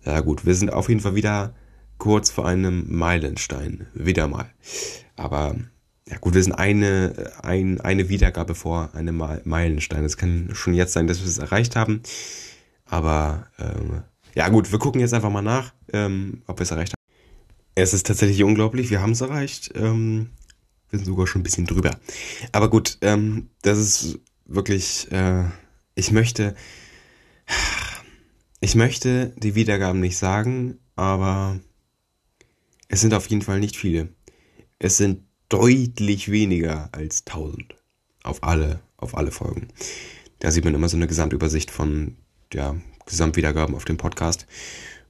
[0.04, 1.54] ja gut, wir sind auf jeden Fall wieder
[1.98, 3.86] kurz vor einem Meilenstein.
[3.94, 4.50] Wieder mal.
[5.16, 5.56] Aber
[6.08, 10.04] ja gut, wir sind eine, ein, eine Wiedergabe vor einem Meilenstein.
[10.04, 12.02] Es kann schon jetzt sein, dass wir es erreicht haben.
[12.84, 14.02] Aber ähm,
[14.34, 16.95] ja gut, wir gucken jetzt einfach mal nach, ähm, ob wir es erreicht haben.
[17.78, 19.70] Es ist tatsächlich unglaublich, wir haben es erreicht.
[19.74, 20.30] Ähm,
[20.88, 21.90] wir sind sogar schon ein bisschen drüber.
[22.50, 25.44] Aber gut, ähm, das ist wirklich, äh,
[25.94, 26.56] ich möchte,
[28.60, 31.60] ich möchte die Wiedergaben nicht sagen, aber
[32.88, 34.08] es sind auf jeden Fall nicht viele.
[34.78, 37.76] Es sind deutlich weniger als 1000
[38.22, 39.68] auf alle, auf alle Folgen.
[40.38, 42.16] Da sieht man immer so eine Gesamtübersicht von
[42.54, 44.46] ja, Gesamtwiedergaben auf dem Podcast.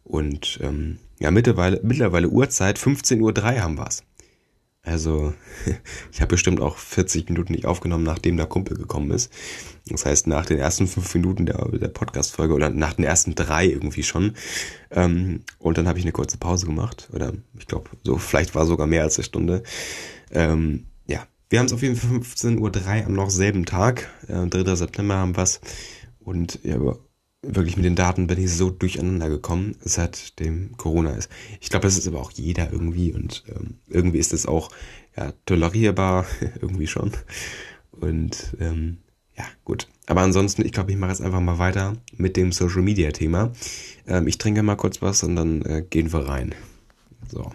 [0.02, 4.02] Und ähm, ja, mittlerweile, mittlerweile Uhrzeit, 15.03 Uhr haben wir's.
[4.86, 5.34] Also,
[6.12, 9.32] ich habe bestimmt auch 40 Minuten nicht aufgenommen, nachdem der Kumpel gekommen ist.
[9.88, 13.66] Das heißt, nach den ersten fünf Minuten der, der Podcast-Folge oder nach den ersten drei
[13.66, 14.34] irgendwie schon.
[14.90, 17.08] Ähm, und dann habe ich eine kurze Pause gemacht.
[17.12, 19.64] Oder ich glaube, so vielleicht war sogar mehr als eine Stunde.
[20.30, 24.08] Ähm, ja, wir haben es auf jeden Fall 15.03 Uhr am noch selben Tag.
[24.28, 24.76] Äh, 3.
[24.76, 25.60] September haben wir's.
[26.20, 26.78] Und ja,
[27.46, 31.30] wirklich mit den Daten bin ich so durcheinander gekommen, seitdem Corona ist.
[31.60, 34.70] Ich glaube, das ist aber auch jeder irgendwie und ähm, irgendwie ist es auch
[35.16, 36.26] ja, tolerierbar,
[36.60, 37.12] irgendwie schon.
[37.92, 38.98] Und ähm,
[39.36, 39.88] ja, gut.
[40.06, 43.52] Aber ansonsten, ich glaube, ich mache jetzt einfach mal weiter mit dem Social Media Thema.
[44.06, 46.54] Ähm, ich trinke mal kurz was und dann äh, gehen wir rein.
[47.28, 47.52] So.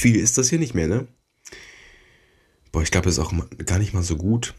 [0.00, 1.06] Viel ist das hier nicht mehr, ne?
[2.72, 3.32] Boah, ich glaube, es ist auch
[3.66, 4.54] gar nicht mal so gut,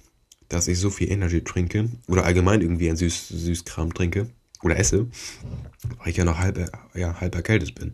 [0.49, 4.29] dass ich so viel Energy trinke oder allgemein irgendwie ein süß, süß Kram trinke.
[4.63, 5.07] oder esse,
[5.97, 7.93] weil ich ja noch halb, ja, halb erkältet bin.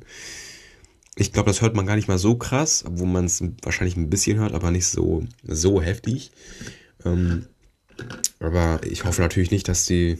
[1.16, 4.10] Ich glaube, das hört man gar nicht mal so krass, wo man es wahrscheinlich ein
[4.10, 6.32] bisschen hört, aber nicht so, so heftig.
[7.06, 7.48] Ähm,
[8.40, 10.20] aber ich hoffe natürlich nicht, dass die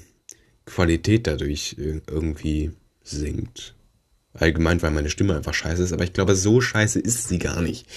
[0.66, 2.72] Qualität dadurch irgendwie
[3.04, 3.76] sinkt.
[4.38, 7.62] Allgemein, weil meine Stimme einfach scheiße ist, aber ich glaube, so scheiße ist sie gar
[7.62, 7.88] nicht.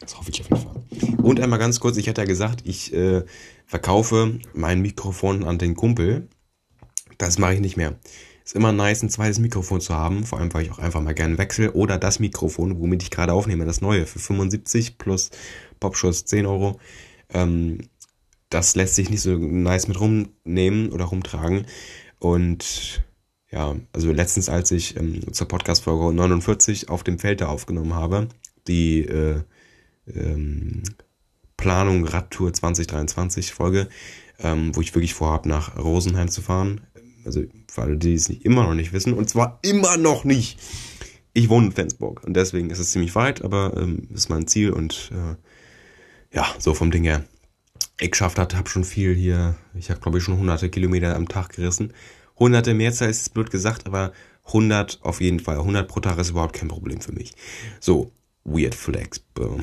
[0.00, 1.16] Das hoffe ich auf jeden Fall.
[1.22, 3.22] Und einmal ganz kurz, ich hatte ja gesagt, ich äh,
[3.66, 6.28] verkaufe mein Mikrofon an den Kumpel.
[7.18, 7.98] Das mache ich nicht mehr.
[8.44, 11.14] Ist immer nice, ein zweites Mikrofon zu haben, vor allem, weil ich auch einfach mal
[11.14, 11.72] gerne wechsle.
[11.72, 15.30] Oder das Mikrofon, womit ich gerade aufnehme, das neue für 75 plus
[15.78, 16.80] Popschuss 10 Euro.
[17.28, 17.78] Ähm,
[18.48, 21.66] das lässt sich nicht so nice mit rumnehmen oder rumtragen.
[22.18, 23.02] Und
[23.50, 28.28] ja, also letztens, als ich ähm, zur Podcast-Folge 49 auf dem Feld da aufgenommen habe,
[28.68, 29.42] die äh,
[30.06, 30.82] ähm,
[31.56, 33.88] Planung Radtour 2023 Folge,
[34.38, 36.80] ähm, wo ich wirklich vorhabe, nach Rosenheim zu fahren.
[37.24, 40.58] Also für alle, die es nicht immer noch nicht wissen, und zwar immer noch nicht.
[41.32, 44.70] Ich wohne in Flensburg und deswegen ist es ziemlich weit, aber ähm, ist mein Ziel
[44.70, 47.24] und äh, ja, so vom Ding her.
[48.00, 49.56] Ich geschafft hat, habe schon viel hier.
[49.74, 51.92] Ich habe glaube ich schon hunderte Kilometer am Tag gerissen.
[52.40, 54.12] Hunderte Mehrzahl ist blöd gesagt, aber
[54.46, 55.58] 100 auf jeden Fall.
[55.58, 57.32] 100 pro Tag ist überhaupt kein Problem für mich.
[57.78, 58.12] So,
[58.44, 59.62] Weird Flex, boom.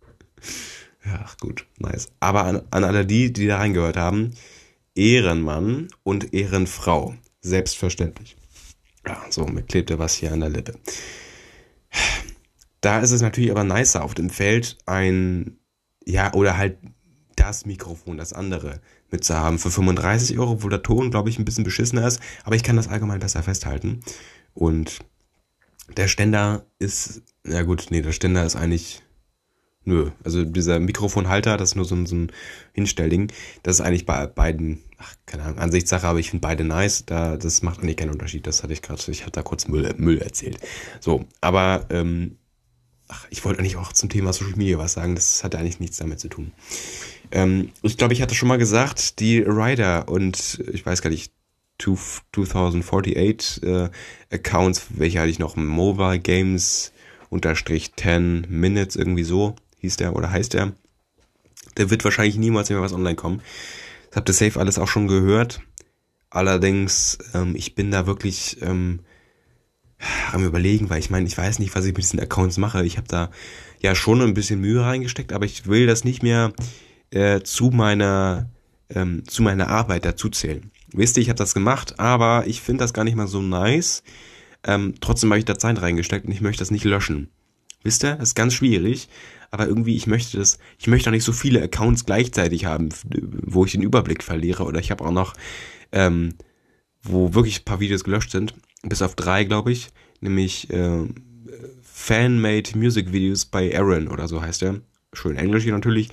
[1.04, 2.08] ja, gut, nice.
[2.18, 4.30] Aber an, an alle die, die da reingehört haben,
[4.94, 7.14] Ehrenmann und Ehrenfrau.
[7.42, 8.36] Selbstverständlich.
[9.06, 10.78] Ja, so, mir klebte was hier an der Lippe.
[12.80, 15.58] Da ist es natürlich aber nicer auf dem Feld ein,
[16.04, 16.78] ja, oder halt
[17.36, 18.80] das Mikrofon, das andere
[19.12, 22.62] mitzuhaben für 35 Euro, obwohl der Ton, glaube ich, ein bisschen beschissener ist, aber ich
[22.62, 24.00] kann das allgemein besser festhalten.
[24.54, 25.00] Und
[25.96, 29.02] der Ständer ist, ja gut, nee, der Ständer ist eigentlich,
[29.84, 32.32] nö, also dieser Mikrofonhalter, das ist nur so ein, so ein
[32.72, 37.04] Hinstellding, das ist eigentlich bei beiden, ach, keine Ahnung, Ansichtssache, aber ich finde beide nice,
[37.06, 39.92] da, das macht eigentlich keinen Unterschied, das hatte ich gerade, ich hatte da kurz Müll,
[39.96, 40.58] Müll erzählt.
[41.00, 42.36] So, aber, ähm,
[43.08, 45.96] ach, ich wollte eigentlich auch zum Thema Social Media was sagen, das hatte eigentlich nichts
[45.98, 46.52] damit zu tun.
[47.32, 51.32] Ähm, ich glaube, ich hatte schon mal gesagt, die Rider und ich weiß gar nicht,
[51.78, 53.88] 2048 äh,
[54.30, 55.56] Accounts, welche hatte ich noch?
[55.56, 56.92] Mobile Games
[57.30, 60.72] unterstrich 10 Minutes, irgendwie so hieß der oder heißt der.
[61.76, 63.40] Der wird wahrscheinlich niemals mehr was online kommen.
[64.10, 65.60] Das habt ihr safe alles auch schon gehört.
[66.28, 69.00] Allerdings, ähm, ich bin da wirklich ähm,
[70.32, 72.84] am überlegen, weil ich meine, ich weiß nicht, was ich mit diesen Accounts mache.
[72.84, 73.30] Ich habe da
[73.80, 76.52] ja schon ein bisschen Mühe reingesteckt, aber ich will das nicht mehr
[77.10, 78.50] äh, zu meiner
[78.94, 80.70] ähm, zu meiner Arbeit dazu zählen.
[80.92, 84.02] Wisst ihr, ich habe das gemacht, aber ich finde das gar nicht mal so nice.
[84.64, 87.28] Ähm, trotzdem habe ich da Zeit reingesteckt und ich möchte das nicht löschen.
[87.82, 89.08] Wisst ihr, das ist ganz schwierig,
[89.50, 93.64] aber irgendwie ich möchte das, ich möchte auch nicht so viele Accounts gleichzeitig haben, wo
[93.64, 95.34] ich den Überblick verliere oder ich habe auch noch,
[95.92, 96.34] ähm,
[97.02, 99.88] wo wirklich ein paar Videos gelöscht sind, bis auf drei, glaube ich,
[100.20, 101.06] nämlich äh,
[101.82, 104.80] Fan-made Music Videos bei Aaron oder so heißt er.
[105.12, 106.10] Schön Englisch hier natürlich.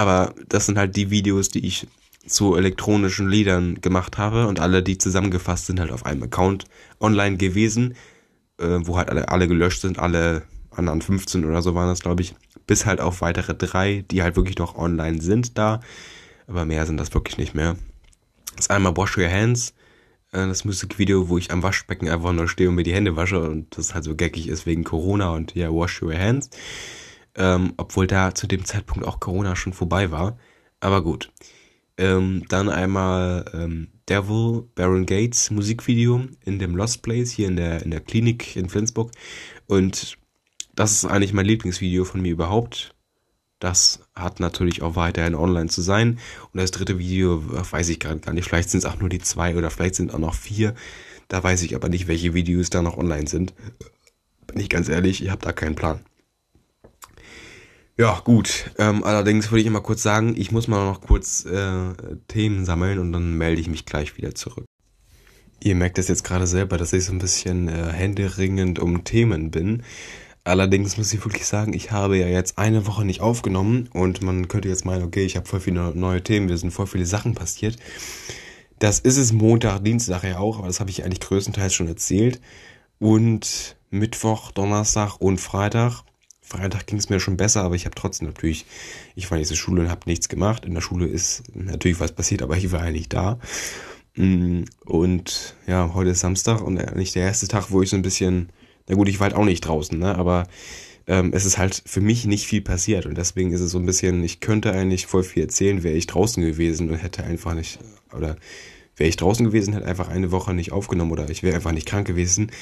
[0.00, 1.86] Aber das sind halt die Videos, die ich
[2.26, 4.46] zu elektronischen Liedern gemacht habe.
[4.46, 6.64] Und alle, die zusammengefasst sind, halt auf einem Account
[7.00, 7.92] online gewesen,
[8.56, 12.22] äh, wo halt alle, alle gelöscht sind, alle anderen 15 oder so waren das, glaube
[12.22, 12.34] ich,
[12.66, 15.82] bis halt auf weitere drei, die halt wirklich noch online sind da,
[16.46, 17.76] aber mehr sind das wirklich nicht mehr.
[18.56, 19.74] Das ist einmal Wash Your Hands,
[20.32, 23.42] äh, das Musikvideo, wo ich am Waschbecken einfach nur stehe und mir die Hände wasche
[23.42, 26.48] und das halt so geckig ist wegen Corona und ja, Wash Your Hands
[27.40, 30.38] ähm, obwohl da zu dem Zeitpunkt auch Corona schon vorbei war.
[30.78, 31.32] Aber gut.
[31.96, 37.82] Ähm, dann einmal ähm, Devil, Baron Gates Musikvideo in dem Lost Place hier in der,
[37.82, 39.12] in der Klinik in Flensburg.
[39.66, 40.18] Und
[40.74, 42.94] das ist eigentlich mein Lieblingsvideo von mir überhaupt.
[43.58, 46.18] Das hat natürlich auch weiterhin online zu sein.
[46.52, 48.44] Und das dritte Video weiß ich gerade gar nicht.
[48.44, 50.74] Vielleicht sind es auch nur die zwei oder vielleicht sind auch noch vier.
[51.28, 53.54] Da weiß ich aber nicht, welche Videos da noch online sind.
[54.46, 56.00] Bin ich ganz ehrlich, ich habe da keinen Plan.
[57.98, 58.70] Ja, gut.
[58.78, 61.92] Ähm, allerdings würde ich immer kurz sagen, ich muss mal noch kurz äh,
[62.28, 64.64] Themen sammeln und dann melde ich mich gleich wieder zurück.
[65.62, 69.50] Ihr merkt es jetzt gerade selber, dass ich so ein bisschen äh, händeringend um Themen
[69.50, 69.82] bin.
[70.42, 74.48] Allerdings muss ich wirklich sagen, ich habe ja jetzt eine Woche nicht aufgenommen und man
[74.48, 77.34] könnte jetzt meinen, okay, ich habe voll viele neue Themen, wir sind voll viele Sachen
[77.34, 77.76] passiert.
[78.78, 82.40] Das ist es Montag, Dienstag ja auch, aber das habe ich eigentlich größtenteils schon erzählt.
[82.98, 86.02] Und Mittwoch, Donnerstag und Freitag
[86.50, 88.66] Freitag ging es mir schon besser, aber ich habe trotzdem natürlich,
[89.14, 90.64] ich war nicht zur Schule und habe nichts gemacht.
[90.64, 93.38] In der Schule ist natürlich was passiert, aber ich war ja nicht da.
[94.16, 98.02] Mm, und ja, heute ist Samstag und nicht der erste Tag, wo ich so ein
[98.02, 98.50] bisschen,
[98.88, 100.16] na gut, ich war halt auch nicht draußen, ne?
[100.16, 100.48] aber
[101.06, 103.86] ähm, es ist halt für mich nicht viel passiert und deswegen ist es so ein
[103.86, 107.78] bisschen, ich könnte eigentlich voll viel erzählen, wäre ich draußen gewesen und hätte einfach nicht,
[108.12, 108.36] oder
[109.00, 111.88] Wäre ich draußen gewesen, hätte einfach eine Woche nicht aufgenommen oder ich wäre einfach nicht
[111.88, 112.52] krank gewesen,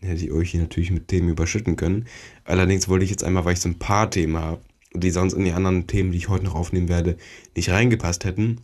[0.00, 2.06] dann hätte ich euch hier natürlich mit Themen überschütten können.
[2.44, 4.60] Allerdings wollte ich jetzt einmal, weil ich so ein paar Themen habe,
[4.94, 7.16] die sonst in die anderen Themen, die ich heute noch aufnehmen werde,
[7.56, 8.60] nicht reingepasst hätten.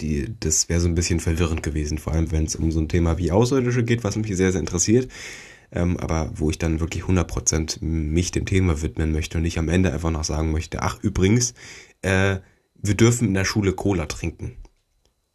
[0.00, 2.88] Die, das wäre so ein bisschen verwirrend gewesen, vor allem wenn es um so ein
[2.88, 5.08] Thema wie Außerirdische geht, was mich sehr, sehr interessiert.
[5.70, 9.68] Ähm, aber wo ich dann wirklich 100% mich dem Thema widmen möchte und nicht am
[9.68, 11.54] Ende einfach noch sagen möchte, ach übrigens,
[12.02, 12.38] äh,
[12.74, 14.56] wir dürfen in der Schule Cola trinken.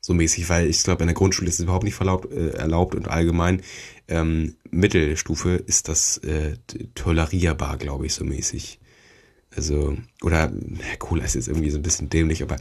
[0.06, 2.94] So mäßig, weil ich glaube, in der Grundschule ist es überhaupt nicht verlaubt, äh, erlaubt
[2.94, 3.64] und allgemein
[4.08, 6.58] ähm, Mittelstufe ist das äh,
[6.94, 8.80] tolerierbar, glaube ich, so mäßig.
[9.56, 12.58] Also, oder ja, Cola ist jetzt irgendwie so ein bisschen dämlich, aber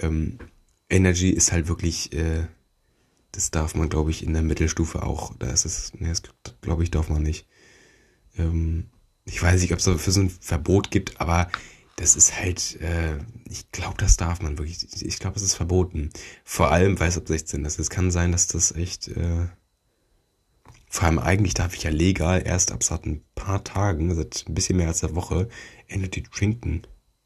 [0.00, 0.40] ähm,
[0.88, 2.48] Energy ist halt wirklich, äh,
[3.30, 5.32] das darf man, glaube ich, in der Mittelstufe auch.
[5.38, 6.22] Da ist es, ne, das
[6.60, 7.46] glaube ich, darf man nicht.
[8.36, 8.86] Ähm,
[9.26, 11.52] ich weiß nicht, ob es dafür so ein Verbot gibt, aber
[12.00, 15.02] das ist halt, äh, ich glaube, das darf man wirklich.
[15.02, 16.10] Ich glaube, es ist verboten.
[16.44, 17.78] Vor allem, weil es ab 16 ist.
[17.78, 19.48] Es kann sein, dass das echt, äh,
[20.88, 24.54] vor allem eigentlich darf ich ja legal erst ab seit ein paar Tagen, seit ein
[24.54, 25.50] bisschen mehr als einer Woche,
[25.88, 26.82] Energy trinken.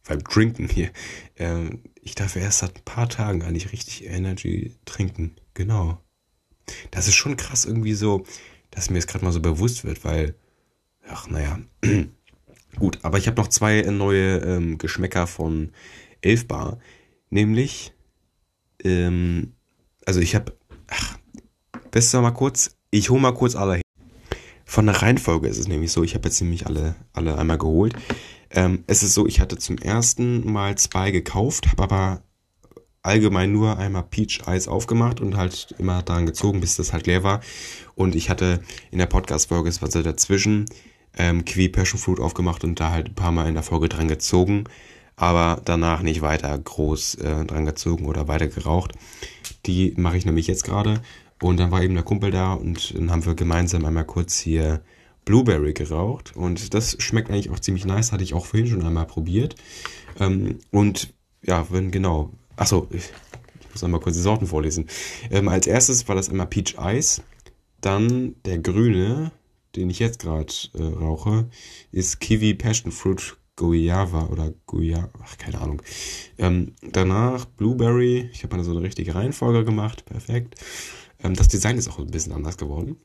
[0.09, 0.91] Beim Trinken hier.
[1.37, 1.71] Äh,
[2.03, 5.37] ich darf erst seit ein paar Tagen eigentlich richtig Energy trinken.
[5.55, 6.03] Genau.
[6.91, 8.25] Das ist schon krass irgendwie so,
[8.73, 10.35] dass mir es gerade mal so bewusst wird, weil,
[11.07, 11.61] ach naja.
[12.79, 15.73] Gut, aber ich habe noch zwei neue ähm, Geschmäcker von
[16.23, 16.79] Elfbar.
[17.31, 17.93] Nämlich,
[18.83, 19.53] ähm,
[20.05, 20.57] also ich habe,
[20.89, 21.19] ach,
[21.91, 23.83] besser mal kurz, ich hole mal kurz alle hin.
[24.65, 27.95] Von der Reihenfolge ist es nämlich so, ich habe jetzt nämlich alle, alle einmal geholt.
[28.51, 32.23] Ähm, es ist so, ich hatte zum ersten Mal zwei gekauft, habe aber
[33.03, 37.23] allgemein nur einmal Peach Eis aufgemacht und halt immer daran gezogen, bis das halt leer
[37.23, 37.41] war.
[37.95, 38.61] Und ich hatte
[38.91, 40.67] in der Podcast-Folge, es war so dazwischen,
[41.19, 44.09] ähm, Kiwi Passion Fruit aufgemacht und da halt ein paar Mal in der Folge dran
[44.09, 44.65] gezogen,
[45.17, 48.93] aber danach nicht weiter groß äh, dran gezogen oder weiter geraucht.
[49.67, 51.01] Die mache ich nämlich jetzt gerade.
[51.43, 54.81] Und dann war eben der Kumpel da und dann haben wir gemeinsam einmal kurz hier
[55.25, 56.37] Blueberry geraucht.
[56.37, 59.57] Und das schmeckt eigentlich auch ziemlich nice, hatte ich auch vorhin schon einmal probiert.
[60.19, 61.13] Ähm, und
[61.43, 62.31] ja, wenn genau.
[62.57, 63.11] Achso, ich
[63.73, 64.87] muss einmal kurz die Sorten vorlesen.
[65.31, 67.23] Ähm, als erstes war das einmal Peach Ice.
[67.81, 69.33] Dann der grüne,
[69.77, 71.49] den ich jetzt gerade äh, rauche,
[71.93, 75.83] ist Kiwi Passion Fruit Guayava oder Guayava, ach, keine Ahnung.
[76.39, 80.57] Ähm, danach Blueberry, ich habe mal so eine richtige Reihenfolge gemacht, perfekt.
[81.23, 82.97] Ähm, das Design ist auch ein bisschen anders geworden.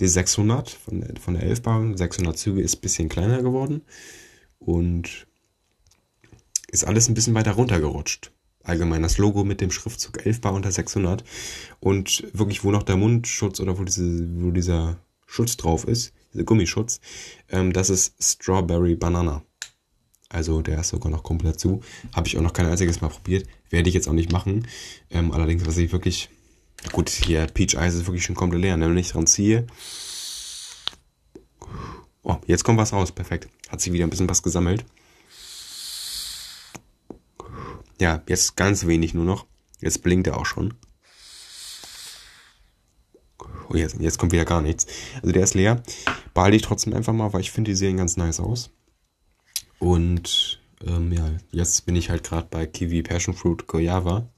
[0.00, 3.82] Die 600 von der, von der 11 Bar, 600 Züge ist ein bisschen kleiner geworden
[4.58, 5.26] und
[6.68, 8.32] ist alles ein bisschen weiter runtergerutscht.
[8.62, 11.22] Allgemein das Logo mit dem Schriftzug 11 Bar unter 600
[11.78, 16.44] und wirklich wo noch der Mundschutz oder wo, diese, wo dieser Schutz drauf ist, dieser
[16.44, 17.00] Gummischutz,
[17.50, 19.42] ähm, das ist Strawberry Banana.
[20.28, 21.82] Also der ist sogar noch komplett zu.
[22.12, 23.46] Habe ich auch noch kein einziges Mal probiert.
[23.70, 24.66] Werde ich jetzt auch nicht machen.
[25.10, 26.30] Ähm, allerdings, was ich wirklich...
[26.92, 28.76] Gut, hier Peach Eis ist wirklich schon komplett leer.
[28.76, 28.88] Ne?
[28.88, 29.66] Wenn ich dran ziehe...
[32.22, 33.12] Oh, jetzt kommt was raus.
[33.12, 33.48] Perfekt.
[33.68, 34.84] Hat sich wieder ein bisschen was gesammelt.
[38.00, 39.46] Ja, jetzt ganz wenig nur noch.
[39.80, 40.74] Jetzt blinkt er auch schon.
[43.68, 44.86] Oh, jetzt, jetzt kommt wieder gar nichts.
[45.16, 45.82] Also der ist leer.
[46.34, 48.70] Behalte ich trotzdem einfach mal, weil ich finde, die sehen ganz nice aus.
[49.78, 54.28] Und ähm, ja, jetzt bin ich halt gerade bei Kiwi Passion Fruit Guayava.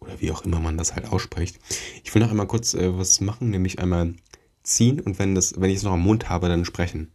[0.00, 1.58] Oder wie auch immer man das halt ausspricht.
[2.02, 4.14] Ich will noch einmal kurz äh, was machen, nämlich einmal
[4.62, 7.12] ziehen und wenn das, wenn ich es noch am Mund habe, dann sprechen.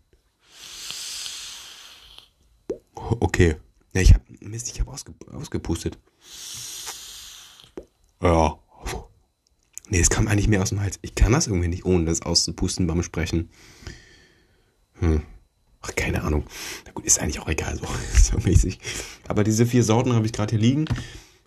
[2.96, 3.56] Okay.
[3.94, 5.98] Ja, ich habe Mist, ich habe ausge, ausgepustet.
[8.22, 8.60] Ja.
[9.90, 11.00] Nee, es kam eigentlich mehr aus dem Hals.
[11.02, 13.50] Ich kann das irgendwie nicht, ohne das auszupusten beim Sprechen.
[15.00, 15.22] Hm.
[15.82, 16.46] Ach, keine Ahnung.
[16.86, 18.80] Na gut, ist eigentlich auch egal, so, so mäßig.
[19.28, 20.86] Aber diese vier Sorten habe ich gerade hier liegen.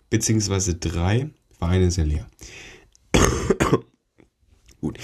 [0.09, 1.29] Beziehungsweise drei.
[1.59, 2.27] War eine sehr leer.
[4.81, 4.97] Gut.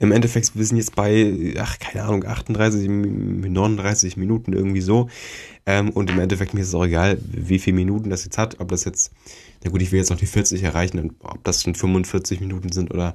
[0.00, 5.08] Im Endeffekt, wir sind jetzt bei, ach, keine Ahnung, 38, 39 Minuten irgendwie so.
[5.66, 8.60] Ähm, und im Endeffekt, mir ist es auch egal, wie viele Minuten das jetzt hat.
[8.60, 9.12] Ob das jetzt,
[9.62, 12.92] na gut, ich will jetzt noch die 40 erreichen, ob das schon 45 Minuten sind
[12.92, 13.14] oder,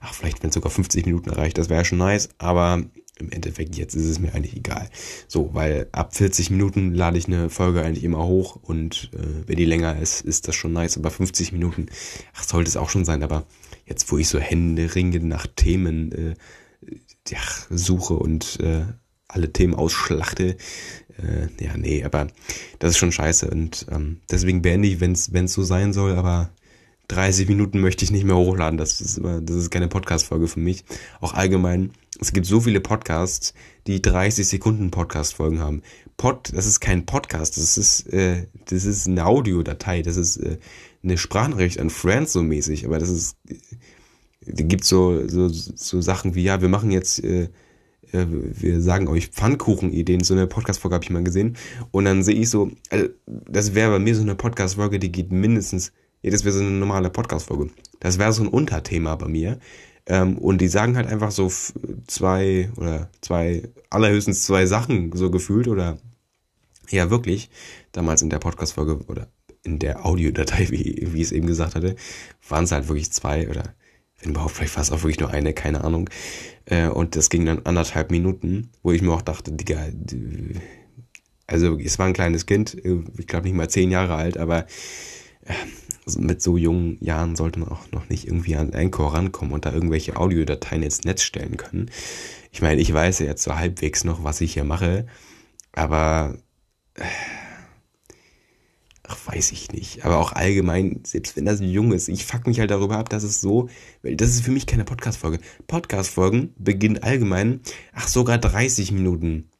[0.00, 2.28] ach, vielleicht, wenn es sogar 50 Minuten erreicht, das wäre schon nice.
[2.38, 2.82] Aber
[3.18, 4.88] im Endeffekt jetzt ist es mir eigentlich egal.
[5.26, 9.56] So, weil ab 40 Minuten lade ich eine Folge eigentlich immer hoch und äh, wenn
[9.56, 10.96] die länger ist, ist das schon nice.
[10.96, 11.86] Aber 50 Minuten,
[12.34, 13.22] ach, sollte es auch schon sein.
[13.24, 13.44] Aber
[13.88, 16.34] jetzt, wo ich so Hände ringe nach Themen äh,
[17.28, 18.84] ja, suche und äh,
[19.28, 20.56] alle Themen ausschlachte,
[21.18, 22.28] äh, ja, nee, aber
[22.78, 23.50] das ist schon scheiße.
[23.50, 26.50] Und ähm, deswegen beende ich, wenn es so sein soll, aber
[27.08, 28.78] 30 Minuten möchte ich nicht mehr hochladen.
[28.78, 30.84] Das ist, immer, das ist keine Podcast-Folge für mich.
[31.20, 33.54] Auch allgemein, es gibt so viele Podcasts,
[33.86, 35.82] die 30 Sekunden Podcast-Folgen haben.
[36.16, 40.58] Pod, das ist kein Podcast, das ist, äh, das ist eine Audiodatei, das ist äh,
[41.08, 43.36] eine Sprachnachricht an Friends so mäßig, aber das ist,
[44.40, 47.48] gibt so, so, so Sachen wie, ja, wir machen jetzt, äh,
[48.12, 51.56] äh wir sagen euch Pfannkuchen-Ideen, so eine Podcast-Folge habe ich mal gesehen.
[51.90, 55.32] Und dann sehe ich so, also das wäre bei mir so eine Podcast-Folge, die geht
[55.32, 55.92] mindestens,
[56.22, 57.70] ja, das wäre so eine normale Podcast-Folge.
[58.00, 59.58] Das wäre so ein Unterthema bei mir.
[60.06, 61.52] Ähm, und die sagen halt einfach so
[62.06, 65.98] zwei oder zwei, allerhöchstens zwei Sachen so gefühlt oder
[66.90, 67.50] ja wirklich,
[67.92, 69.28] damals in der Podcast-Folge oder
[69.68, 71.96] in der Audiodatei, wie, wie ich es eben gesagt hatte,
[72.48, 73.74] waren es halt wirklich zwei oder
[74.20, 76.10] wenn überhaupt, vielleicht war es auch wirklich nur eine, keine Ahnung.
[76.64, 79.86] Äh, und das ging dann anderthalb Minuten, wo ich mir auch dachte, Digga,
[81.46, 84.66] also es war ein kleines Kind, ich glaube nicht mal zehn Jahre alt, aber
[86.04, 89.66] also mit so jungen Jahren sollte man auch noch nicht irgendwie an Anchor rankommen und
[89.66, 91.90] da irgendwelche Audiodateien ins Netz stellen können.
[92.50, 95.06] Ich meine, ich weiß ja jetzt so halbwegs noch, was ich hier mache,
[95.72, 96.36] aber
[99.08, 100.04] ach, weiß ich nicht.
[100.04, 103.22] Aber auch allgemein, selbst wenn das jung ist, ich fuck mich halt darüber ab, dass
[103.22, 103.68] es so,
[104.02, 105.40] weil das ist für mich keine Podcast-Folge.
[105.66, 107.60] Podcast-Folgen beginnen allgemein,
[107.92, 109.50] ach, sogar 30 Minuten.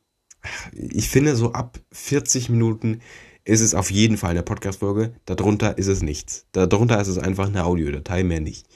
[0.72, 3.00] Ich finde, so ab 40 Minuten
[3.44, 5.14] ist es auf jeden Fall eine Podcast-Folge.
[5.24, 6.46] Darunter ist es nichts.
[6.52, 8.66] Darunter ist es einfach eine Audiodatei, mehr nicht.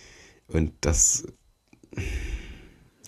[0.48, 1.26] Und das,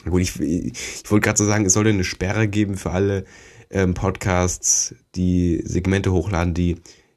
[0.05, 3.25] gut, ich, ich wollte gerade so sagen, es sollte eine Sperre geben für alle
[3.71, 6.77] ähm, Podcasts, die Segmente hochladen, die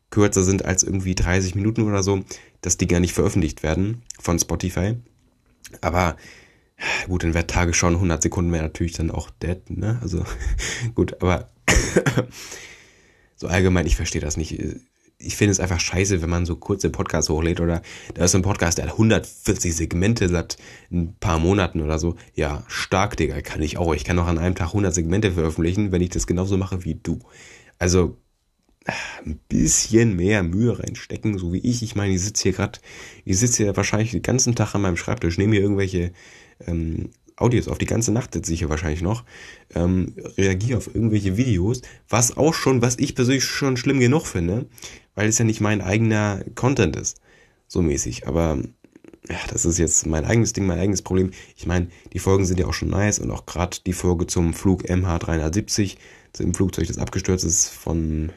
[0.09, 2.23] kürzer sind als irgendwie 30 Minuten oder so,
[2.61, 4.95] dass die gar nicht veröffentlicht werden von Spotify.
[5.81, 6.15] Aber
[7.07, 9.99] gut, dann wäre Tagesschau 100 Sekunden wäre natürlich dann auch dead, ne?
[10.01, 10.23] Also
[10.95, 11.49] gut, aber
[13.35, 14.59] so allgemein, ich verstehe das nicht.
[15.19, 17.81] Ich finde es einfach scheiße, wenn man so kurze Podcasts hochlädt oder
[18.13, 20.57] da ist ein Podcast, der hat 140 Segmente seit
[20.91, 22.15] ein paar Monaten oder so.
[22.35, 23.95] Ja, stark, Digga, kann ich auch.
[23.95, 26.95] Ich kann auch an einem Tag 100 Segmente veröffentlichen, wenn ich das genauso mache wie
[26.95, 27.19] du.
[27.79, 28.17] Also
[29.25, 31.83] ein bisschen mehr Mühe reinstecken, so wie ich.
[31.83, 32.79] Ich meine, ich sitze hier gerade,
[33.25, 36.11] ich sitze hier wahrscheinlich den ganzen Tag an meinem Schreibtisch, nehme hier irgendwelche
[36.65, 39.23] ähm, Audios auf, die ganze Nacht sitze ich hier wahrscheinlich noch,
[39.75, 44.67] ähm, reagiere auf irgendwelche Videos, was auch schon, was ich persönlich schon schlimm genug finde,
[45.13, 47.21] weil es ja nicht mein eigener Content ist,
[47.67, 48.27] so mäßig.
[48.27, 48.57] Aber
[49.29, 51.31] ja, das ist jetzt mein eigenes Ding, mein eigenes Problem.
[51.55, 54.53] Ich meine, die Folgen sind ja auch schon nice und auch gerade die Folge zum
[54.53, 55.97] Flug MH370,
[56.33, 58.31] zum Flugzeug, das abgestürzt ist von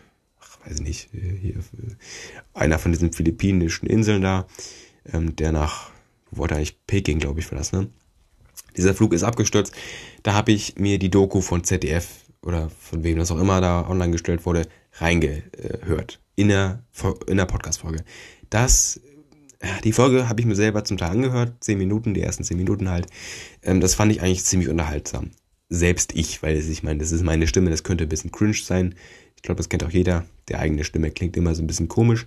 [0.64, 1.56] weiß nicht, hier,
[2.54, 4.46] einer von diesen philippinischen Inseln da,
[5.12, 5.90] ähm, der nach,
[6.30, 7.88] wollte eigentlich Peking, glaube ich, war das, ne?
[8.76, 9.72] Dieser Flug ist abgestürzt.
[10.22, 12.06] Da habe ich mir die Doku von ZDF
[12.42, 16.20] oder von wem das auch immer da online gestellt wurde, reingehört.
[16.36, 16.84] In der,
[17.26, 18.04] in der Podcast-Folge.
[18.48, 19.00] Das,
[19.84, 21.52] die Folge habe ich mir selber zum Teil angehört.
[21.60, 23.06] Zehn Minuten, die ersten zehn Minuten halt.
[23.62, 25.32] Ähm, das fand ich eigentlich ziemlich unterhaltsam.
[25.68, 28.94] Selbst ich, weil ich meine, das ist meine Stimme, das könnte ein bisschen cringe sein.
[29.36, 30.24] Ich glaube, das kennt auch jeder.
[30.50, 32.26] Der eigene Stimme klingt immer so ein bisschen komisch.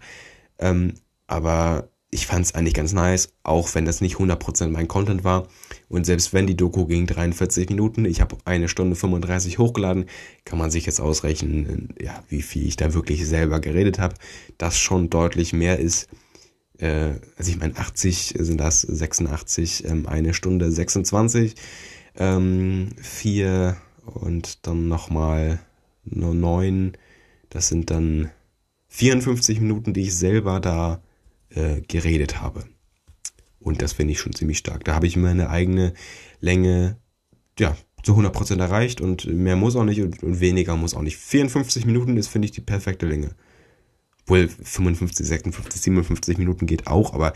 [0.60, 0.94] Ähm,
[1.28, 5.48] aber ich fand es eigentlich ganz nice, auch wenn das nicht 100% mein Content war.
[5.90, 10.06] Und selbst wenn die Doku ging 43 Minuten, ich habe eine Stunde 35 hochgeladen,
[10.46, 14.16] kann man sich jetzt ausrechnen, ja, wie viel ich da wirklich selber geredet habe.
[14.60, 16.08] Das schon deutlich mehr ist.
[16.78, 21.56] Äh, also ich meine, 80 sind das, 86, ähm, eine Stunde 26,
[22.18, 25.60] ähm, 4 und dann nochmal
[26.06, 26.94] nur 9
[27.54, 28.32] das sind dann
[28.90, 31.02] 54 Minuten, die ich selber da
[31.50, 32.66] äh, geredet habe.
[33.60, 34.84] Und das finde ich schon ziemlich stark.
[34.84, 35.94] Da habe ich meine eigene
[36.42, 36.98] Länge,
[37.58, 41.18] ja, zu 100% erreicht und mehr muss auch nicht und, und weniger muss auch nicht.
[41.18, 43.36] 54 Minuten ist, finde ich, die perfekte Länge.
[44.26, 47.34] Wohl 55, 56, 57 Minuten geht auch, aber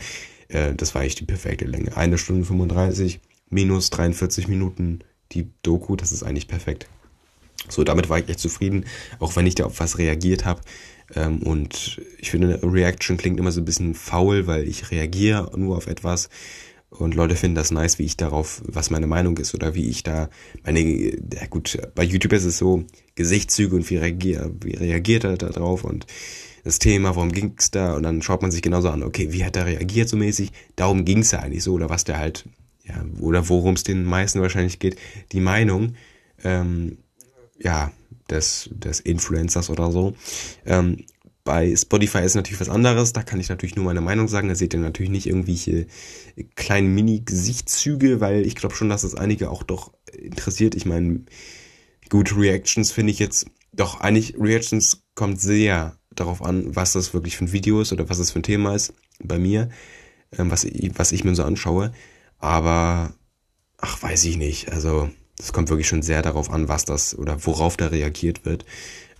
[0.48, 1.96] äh, das war eigentlich die perfekte Länge.
[1.96, 5.00] Eine Stunde 35 minus 43 Minuten
[5.32, 6.88] die Doku, das ist eigentlich perfekt.
[7.72, 8.84] So, damit war ich echt zufrieden,
[9.18, 10.60] auch wenn ich da auf was reagiert habe.
[11.14, 15.76] Ähm, und ich finde, Reaction klingt immer so ein bisschen faul, weil ich reagiere nur
[15.76, 16.28] auf etwas.
[16.90, 20.02] Und Leute finden das nice, wie ich darauf, was meine Meinung ist oder wie ich
[20.02, 20.30] da
[20.64, 25.36] meine, ja gut, bei YouTube ist es so, Gesichtszüge und wie, reagier, wie reagiert er
[25.36, 26.06] da drauf und
[26.64, 27.94] das Thema, worum ging's da?
[27.94, 30.50] Und dann schaut man sich genauso an, okay, wie hat er reagiert so mäßig?
[30.76, 32.46] Darum ging's ja eigentlich so, oder was der halt,
[32.84, 34.96] ja, oder worum es den meisten wahrscheinlich geht,
[35.32, 35.94] die Meinung.
[36.42, 36.98] Ähm,
[37.58, 37.92] ja,
[38.30, 40.14] des, des Influencers oder so.
[40.66, 41.04] Ähm,
[41.44, 44.48] bei Spotify ist natürlich was anderes, da kann ich natürlich nur meine Meinung sagen.
[44.48, 45.86] Da seht ihr natürlich nicht irgendwelche
[46.56, 50.74] kleinen Mini-Gesichtszüge, weil ich glaube schon, dass es einige auch doch interessiert.
[50.74, 51.20] Ich meine,
[52.10, 57.38] gut, Reactions finde ich jetzt, doch eigentlich Reactions kommt sehr darauf an, was das wirklich
[57.38, 58.92] für ein Video ist oder was das für ein Thema ist
[59.22, 59.70] bei mir,
[60.36, 61.92] ähm, was, ich, was ich mir so anschaue.
[62.38, 63.14] Aber,
[63.78, 64.70] ach, weiß ich nicht.
[64.70, 65.08] Also,
[65.38, 68.64] das kommt wirklich schon sehr darauf an, was das oder worauf da reagiert wird.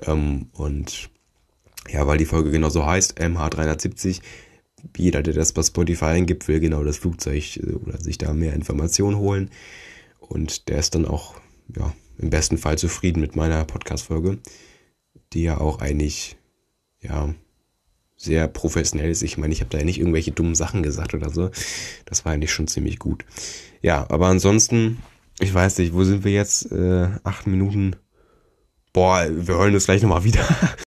[0.05, 1.11] Ähm, und
[1.89, 4.21] ja, weil die Folge genauso heißt, MH370,
[4.97, 8.53] jeder, der das bei Spotify eingibt, will genau das Flugzeug äh, oder sich da mehr
[8.53, 9.51] Informationen holen.
[10.19, 11.35] Und der ist dann auch,
[11.77, 14.39] ja, im besten Fall zufrieden mit meiner Podcast-Folge,
[15.33, 16.37] die ja auch eigentlich,
[17.01, 17.33] ja,
[18.17, 19.23] sehr professionell ist.
[19.23, 21.51] Ich meine, ich habe da ja nicht irgendwelche dummen Sachen gesagt oder so.
[22.05, 23.25] Das war eigentlich schon ziemlich gut.
[23.81, 24.99] Ja, aber ansonsten,
[25.41, 26.71] ich weiß nicht, wo sind wir jetzt?
[26.73, 27.97] Äh, acht Minuten.
[28.93, 30.45] Boah, wir hören das gleich nochmal wieder.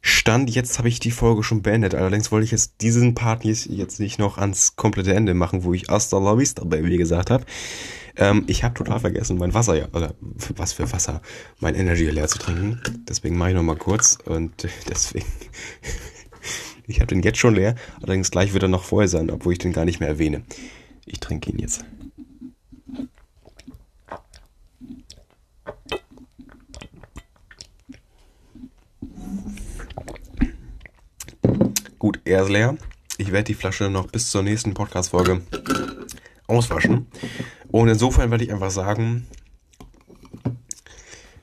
[0.00, 1.94] Stand, jetzt habe ich die Folge schon beendet.
[1.94, 5.88] Allerdings wollte ich jetzt diesen Part jetzt nicht noch ans komplette Ende machen, wo ich
[5.88, 7.44] Hasta la vista, Baby gesagt habe.
[8.16, 10.14] Ähm, ich habe total vergessen, mein Wasser, ja, oder
[10.54, 11.20] was für Wasser,
[11.58, 12.80] mein Energy leer zu trinken.
[13.08, 15.26] Deswegen mache ich nochmal kurz und deswegen,
[16.86, 17.74] ich habe den jetzt schon leer.
[18.00, 20.44] Allerdings gleich wird er noch vorher sein, obwohl ich den gar nicht mehr erwähne.
[21.04, 21.84] Ich trinke ihn jetzt.
[32.06, 32.78] Gut, er ist leer.
[33.18, 35.42] Ich werde die Flasche noch bis zur nächsten Podcast-Folge
[36.46, 37.08] auswaschen.
[37.66, 39.26] Und insofern werde ich einfach sagen,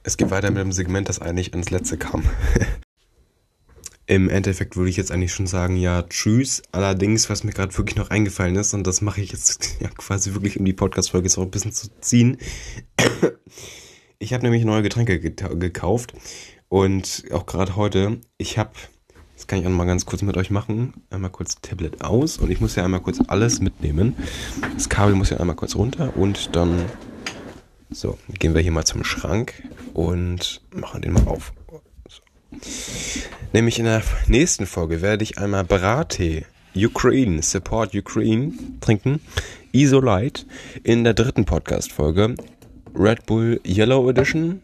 [0.04, 2.24] es geht weiter mit dem Segment, das eigentlich ans letzte kam.
[4.06, 6.62] Im Endeffekt würde ich jetzt eigentlich schon sagen, ja, tschüss.
[6.72, 10.34] Allerdings, was mir gerade wirklich noch eingefallen ist, und das mache ich jetzt ja quasi
[10.34, 12.38] wirklich, um die Podcast-Folge jetzt auch ein bisschen zu ziehen.
[14.18, 16.14] Ich habe nämlich neue Getränke gekauft
[16.70, 18.72] und auch gerade heute, ich habe
[19.44, 20.94] das kann ich auch mal ganz kurz mit euch machen.
[21.10, 24.16] Einmal kurz Tablet aus und ich muss ja einmal kurz alles mitnehmen.
[24.74, 26.86] Das Kabel muss ja einmal kurz runter und dann
[27.90, 29.62] so, gehen wir hier mal zum Schrank
[29.94, 31.52] und machen den mal auf.
[32.08, 32.22] So.
[33.52, 39.20] Nämlich in der nächsten Folge werde ich einmal Brattee Ukraine, Support Ukraine trinken.
[39.74, 40.46] Isolite.
[40.84, 42.36] In der dritten Podcast-Folge
[42.96, 44.62] Red Bull Yellow Edition,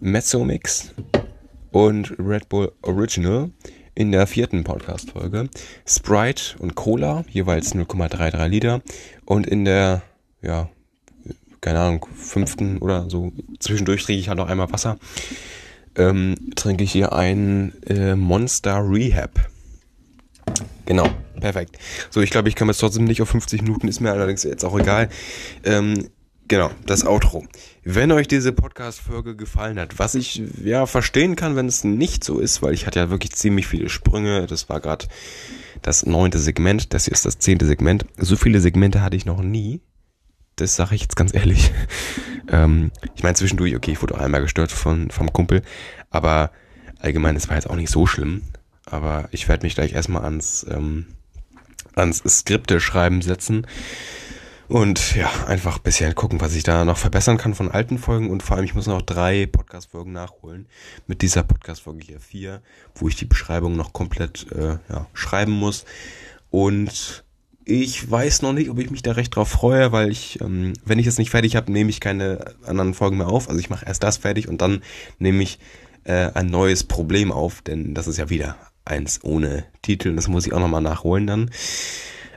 [0.00, 0.92] Mezzo Mix
[1.70, 3.50] und Red Bull Original
[3.94, 5.48] in der vierten Podcast-Folge
[5.86, 8.82] Sprite und Cola, jeweils 0,33 Liter.
[9.24, 10.02] Und in der,
[10.40, 10.68] ja,
[11.60, 14.98] keine Ahnung, fünften oder so, zwischendurch trinke ich halt noch einmal Wasser,
[15.96, 19.48] ähm, trinke ich hier ein äh, Monster Rehab.
[20.86, 21.08] Genau,
[21.40, 21.78] perfekt.
[22.10, 24.64] So, ich glaube, ich komme jetzt trotzdem nicht auf 50 Minuten, ist mir allerdings jetzt
[24.64, 25.08] auch egal.
[25.64, 26.08] Ähm,
[26.52, 27.46] Genau, das Outro.
[27.82, 32.40] Wenn euch diese Podcast-Folge gefallen hat, was ich ja verstehen kann, wenn es nicht so
[32.40, 34.46] ist, weil ich hatte ja wirklich ziemlich viele Sprünge.
[34.46, 35.06] Das war gerade
[35.80, 38.04] das neunte Segment, das hier ist das zehnte Segment.
[38.18, 39.80] So viele Segmente hatte ich noch nie.
[40.56, 41.72] Das sage ich jetzt ganz ehrlich.
[42.48, 45.62] ähm, ich meine zwischendurch, okay, ich wurde auch einmal gestört von, vom Kumpel,
[46.10, 46.50] aber
[46.98, 48.42] allgemein, es war jetzt auch nicht so schlimm.
[48.84, 51.06] Aber ich werde mich gleich erstmal ans, ähm,
[51.94, 53.66] ans Skripte schreiben setzen
[54.72, 58.30] und ja, einfach ein bisschen gucken, was ich da noch verbessern kann von alten Folgen.
[58.30, 60.66] Und vor allem, ich muss noch drei Podcast-Folgen nachholen.
[61.06, 62.62] Mit dieser Podcast-Folge hier vier,
[62.94, 65.84] wo ich die Beschreibung noch komplett äh, ja, schreiben muss.
[66.48, 67.22] Und
[67.66, 70.98] ich weiß noch nicht, ob ich mich da recht drauf freue, weil ich, ähm, wenn
[70.98, 73.50] ich es nicht fertig habe, nehme ich keine anderen Folgen mehr auf.
[73.50, 74.82] Also ich mache erst das fertig und dann
[75.18, 75.58] nehme ich
[76.04, 78.56] äh, ein neues Problem auf, denn das ist ja wieder
[78.86, 80.16] eins ohne Titel.
[80.16, 81.50] Das muss ich auch nochmal nachholen dann.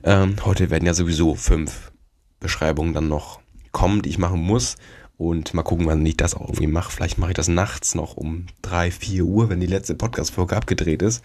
[0.04, 1.95] Ähm, heute werden ja sowieso fünf
[2.40, 3.40] Beschreibung dann noch
[3.72, 4.76] kommen, die ich machen muss.
[5.18, 6.92] Und mal gucken, wann ich das auch irgendwie mache.
[6.92, 11.02] Vielleicht mache ich das nachts noch um drei, vier Uhr, wenn die letzte Podcast-Folge abgedreht
[11.02, 11.24] ist.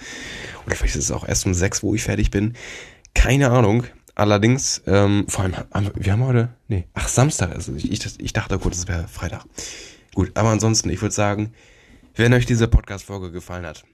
[0.64, 2.54] Oder vielleicht ist es auch erst um sechs, wo ich fertig bin.
[3.14, 3.84] Keine Ahnung.
[4.14, 5.54] Allerdings, ähm, vor allem,
[5.94, 7.84] wir haben heute, nee, ach, Samstag ist es.
[7.84, 9.44] Ich, ich, ich dachte kurz, es wäre Freitag.
[10.14, 11.52] Gut, aber ansonsten, ich würde sagen,
[12.14, 13.84] wenn euch diese Podcast-Folge gefallen hat,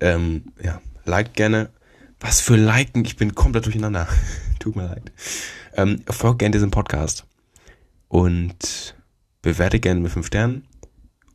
[0.00, 1.70] ähm, ja, liked gerne.
[2.20, 3.04] Was für liken?
[3.04, 4.08] Ich bin komplett durcheinander.
[4.62, 5.10] Tut mir leid.
[5.74, 7.26] Ähm, folgt gerne diesem Podcast
[8.06, 8.94] und
[9.42, 10.68] bewerte gerne mit 5 Sternen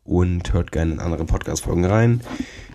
[0.06, 2.22] und hört gerne in andere Podcast-Folgen rein.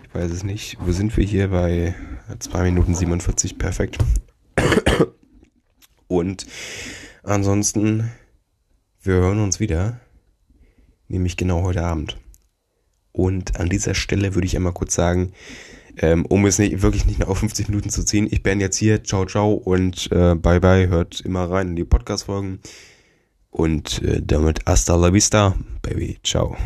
[0.07, 0.77] Ich weiß es nicht.
[0.79, 1.95] Wo sind wir hier bei
[2.37, 3.57] 2 Minuten 47?
[3.57, 3.97] Perfekt.
[6.07, 6.45] Und
[7.23, 8.11] ansonsten,
[9.01, 10.01] wir hören uns wieder,
[11.07, 12.17] nämlich genau heute Abend.
[13.11, 15.33] Und an dieser Stelle würde ich einmal kurz sagen,
[15.97, 18.27] ähm, um es nicht, wirklich nicht auf 50 Minuten zu ziehen.
[18.29, 21.83] Ich bin jetzt hier, ciao, ciao und äh, bye bye, hört immer rein in die
[21.83, 22.59] Podcast-Folgen.
[23.49, 26.57] Und äh, damit hasta la vista, baby, ciao.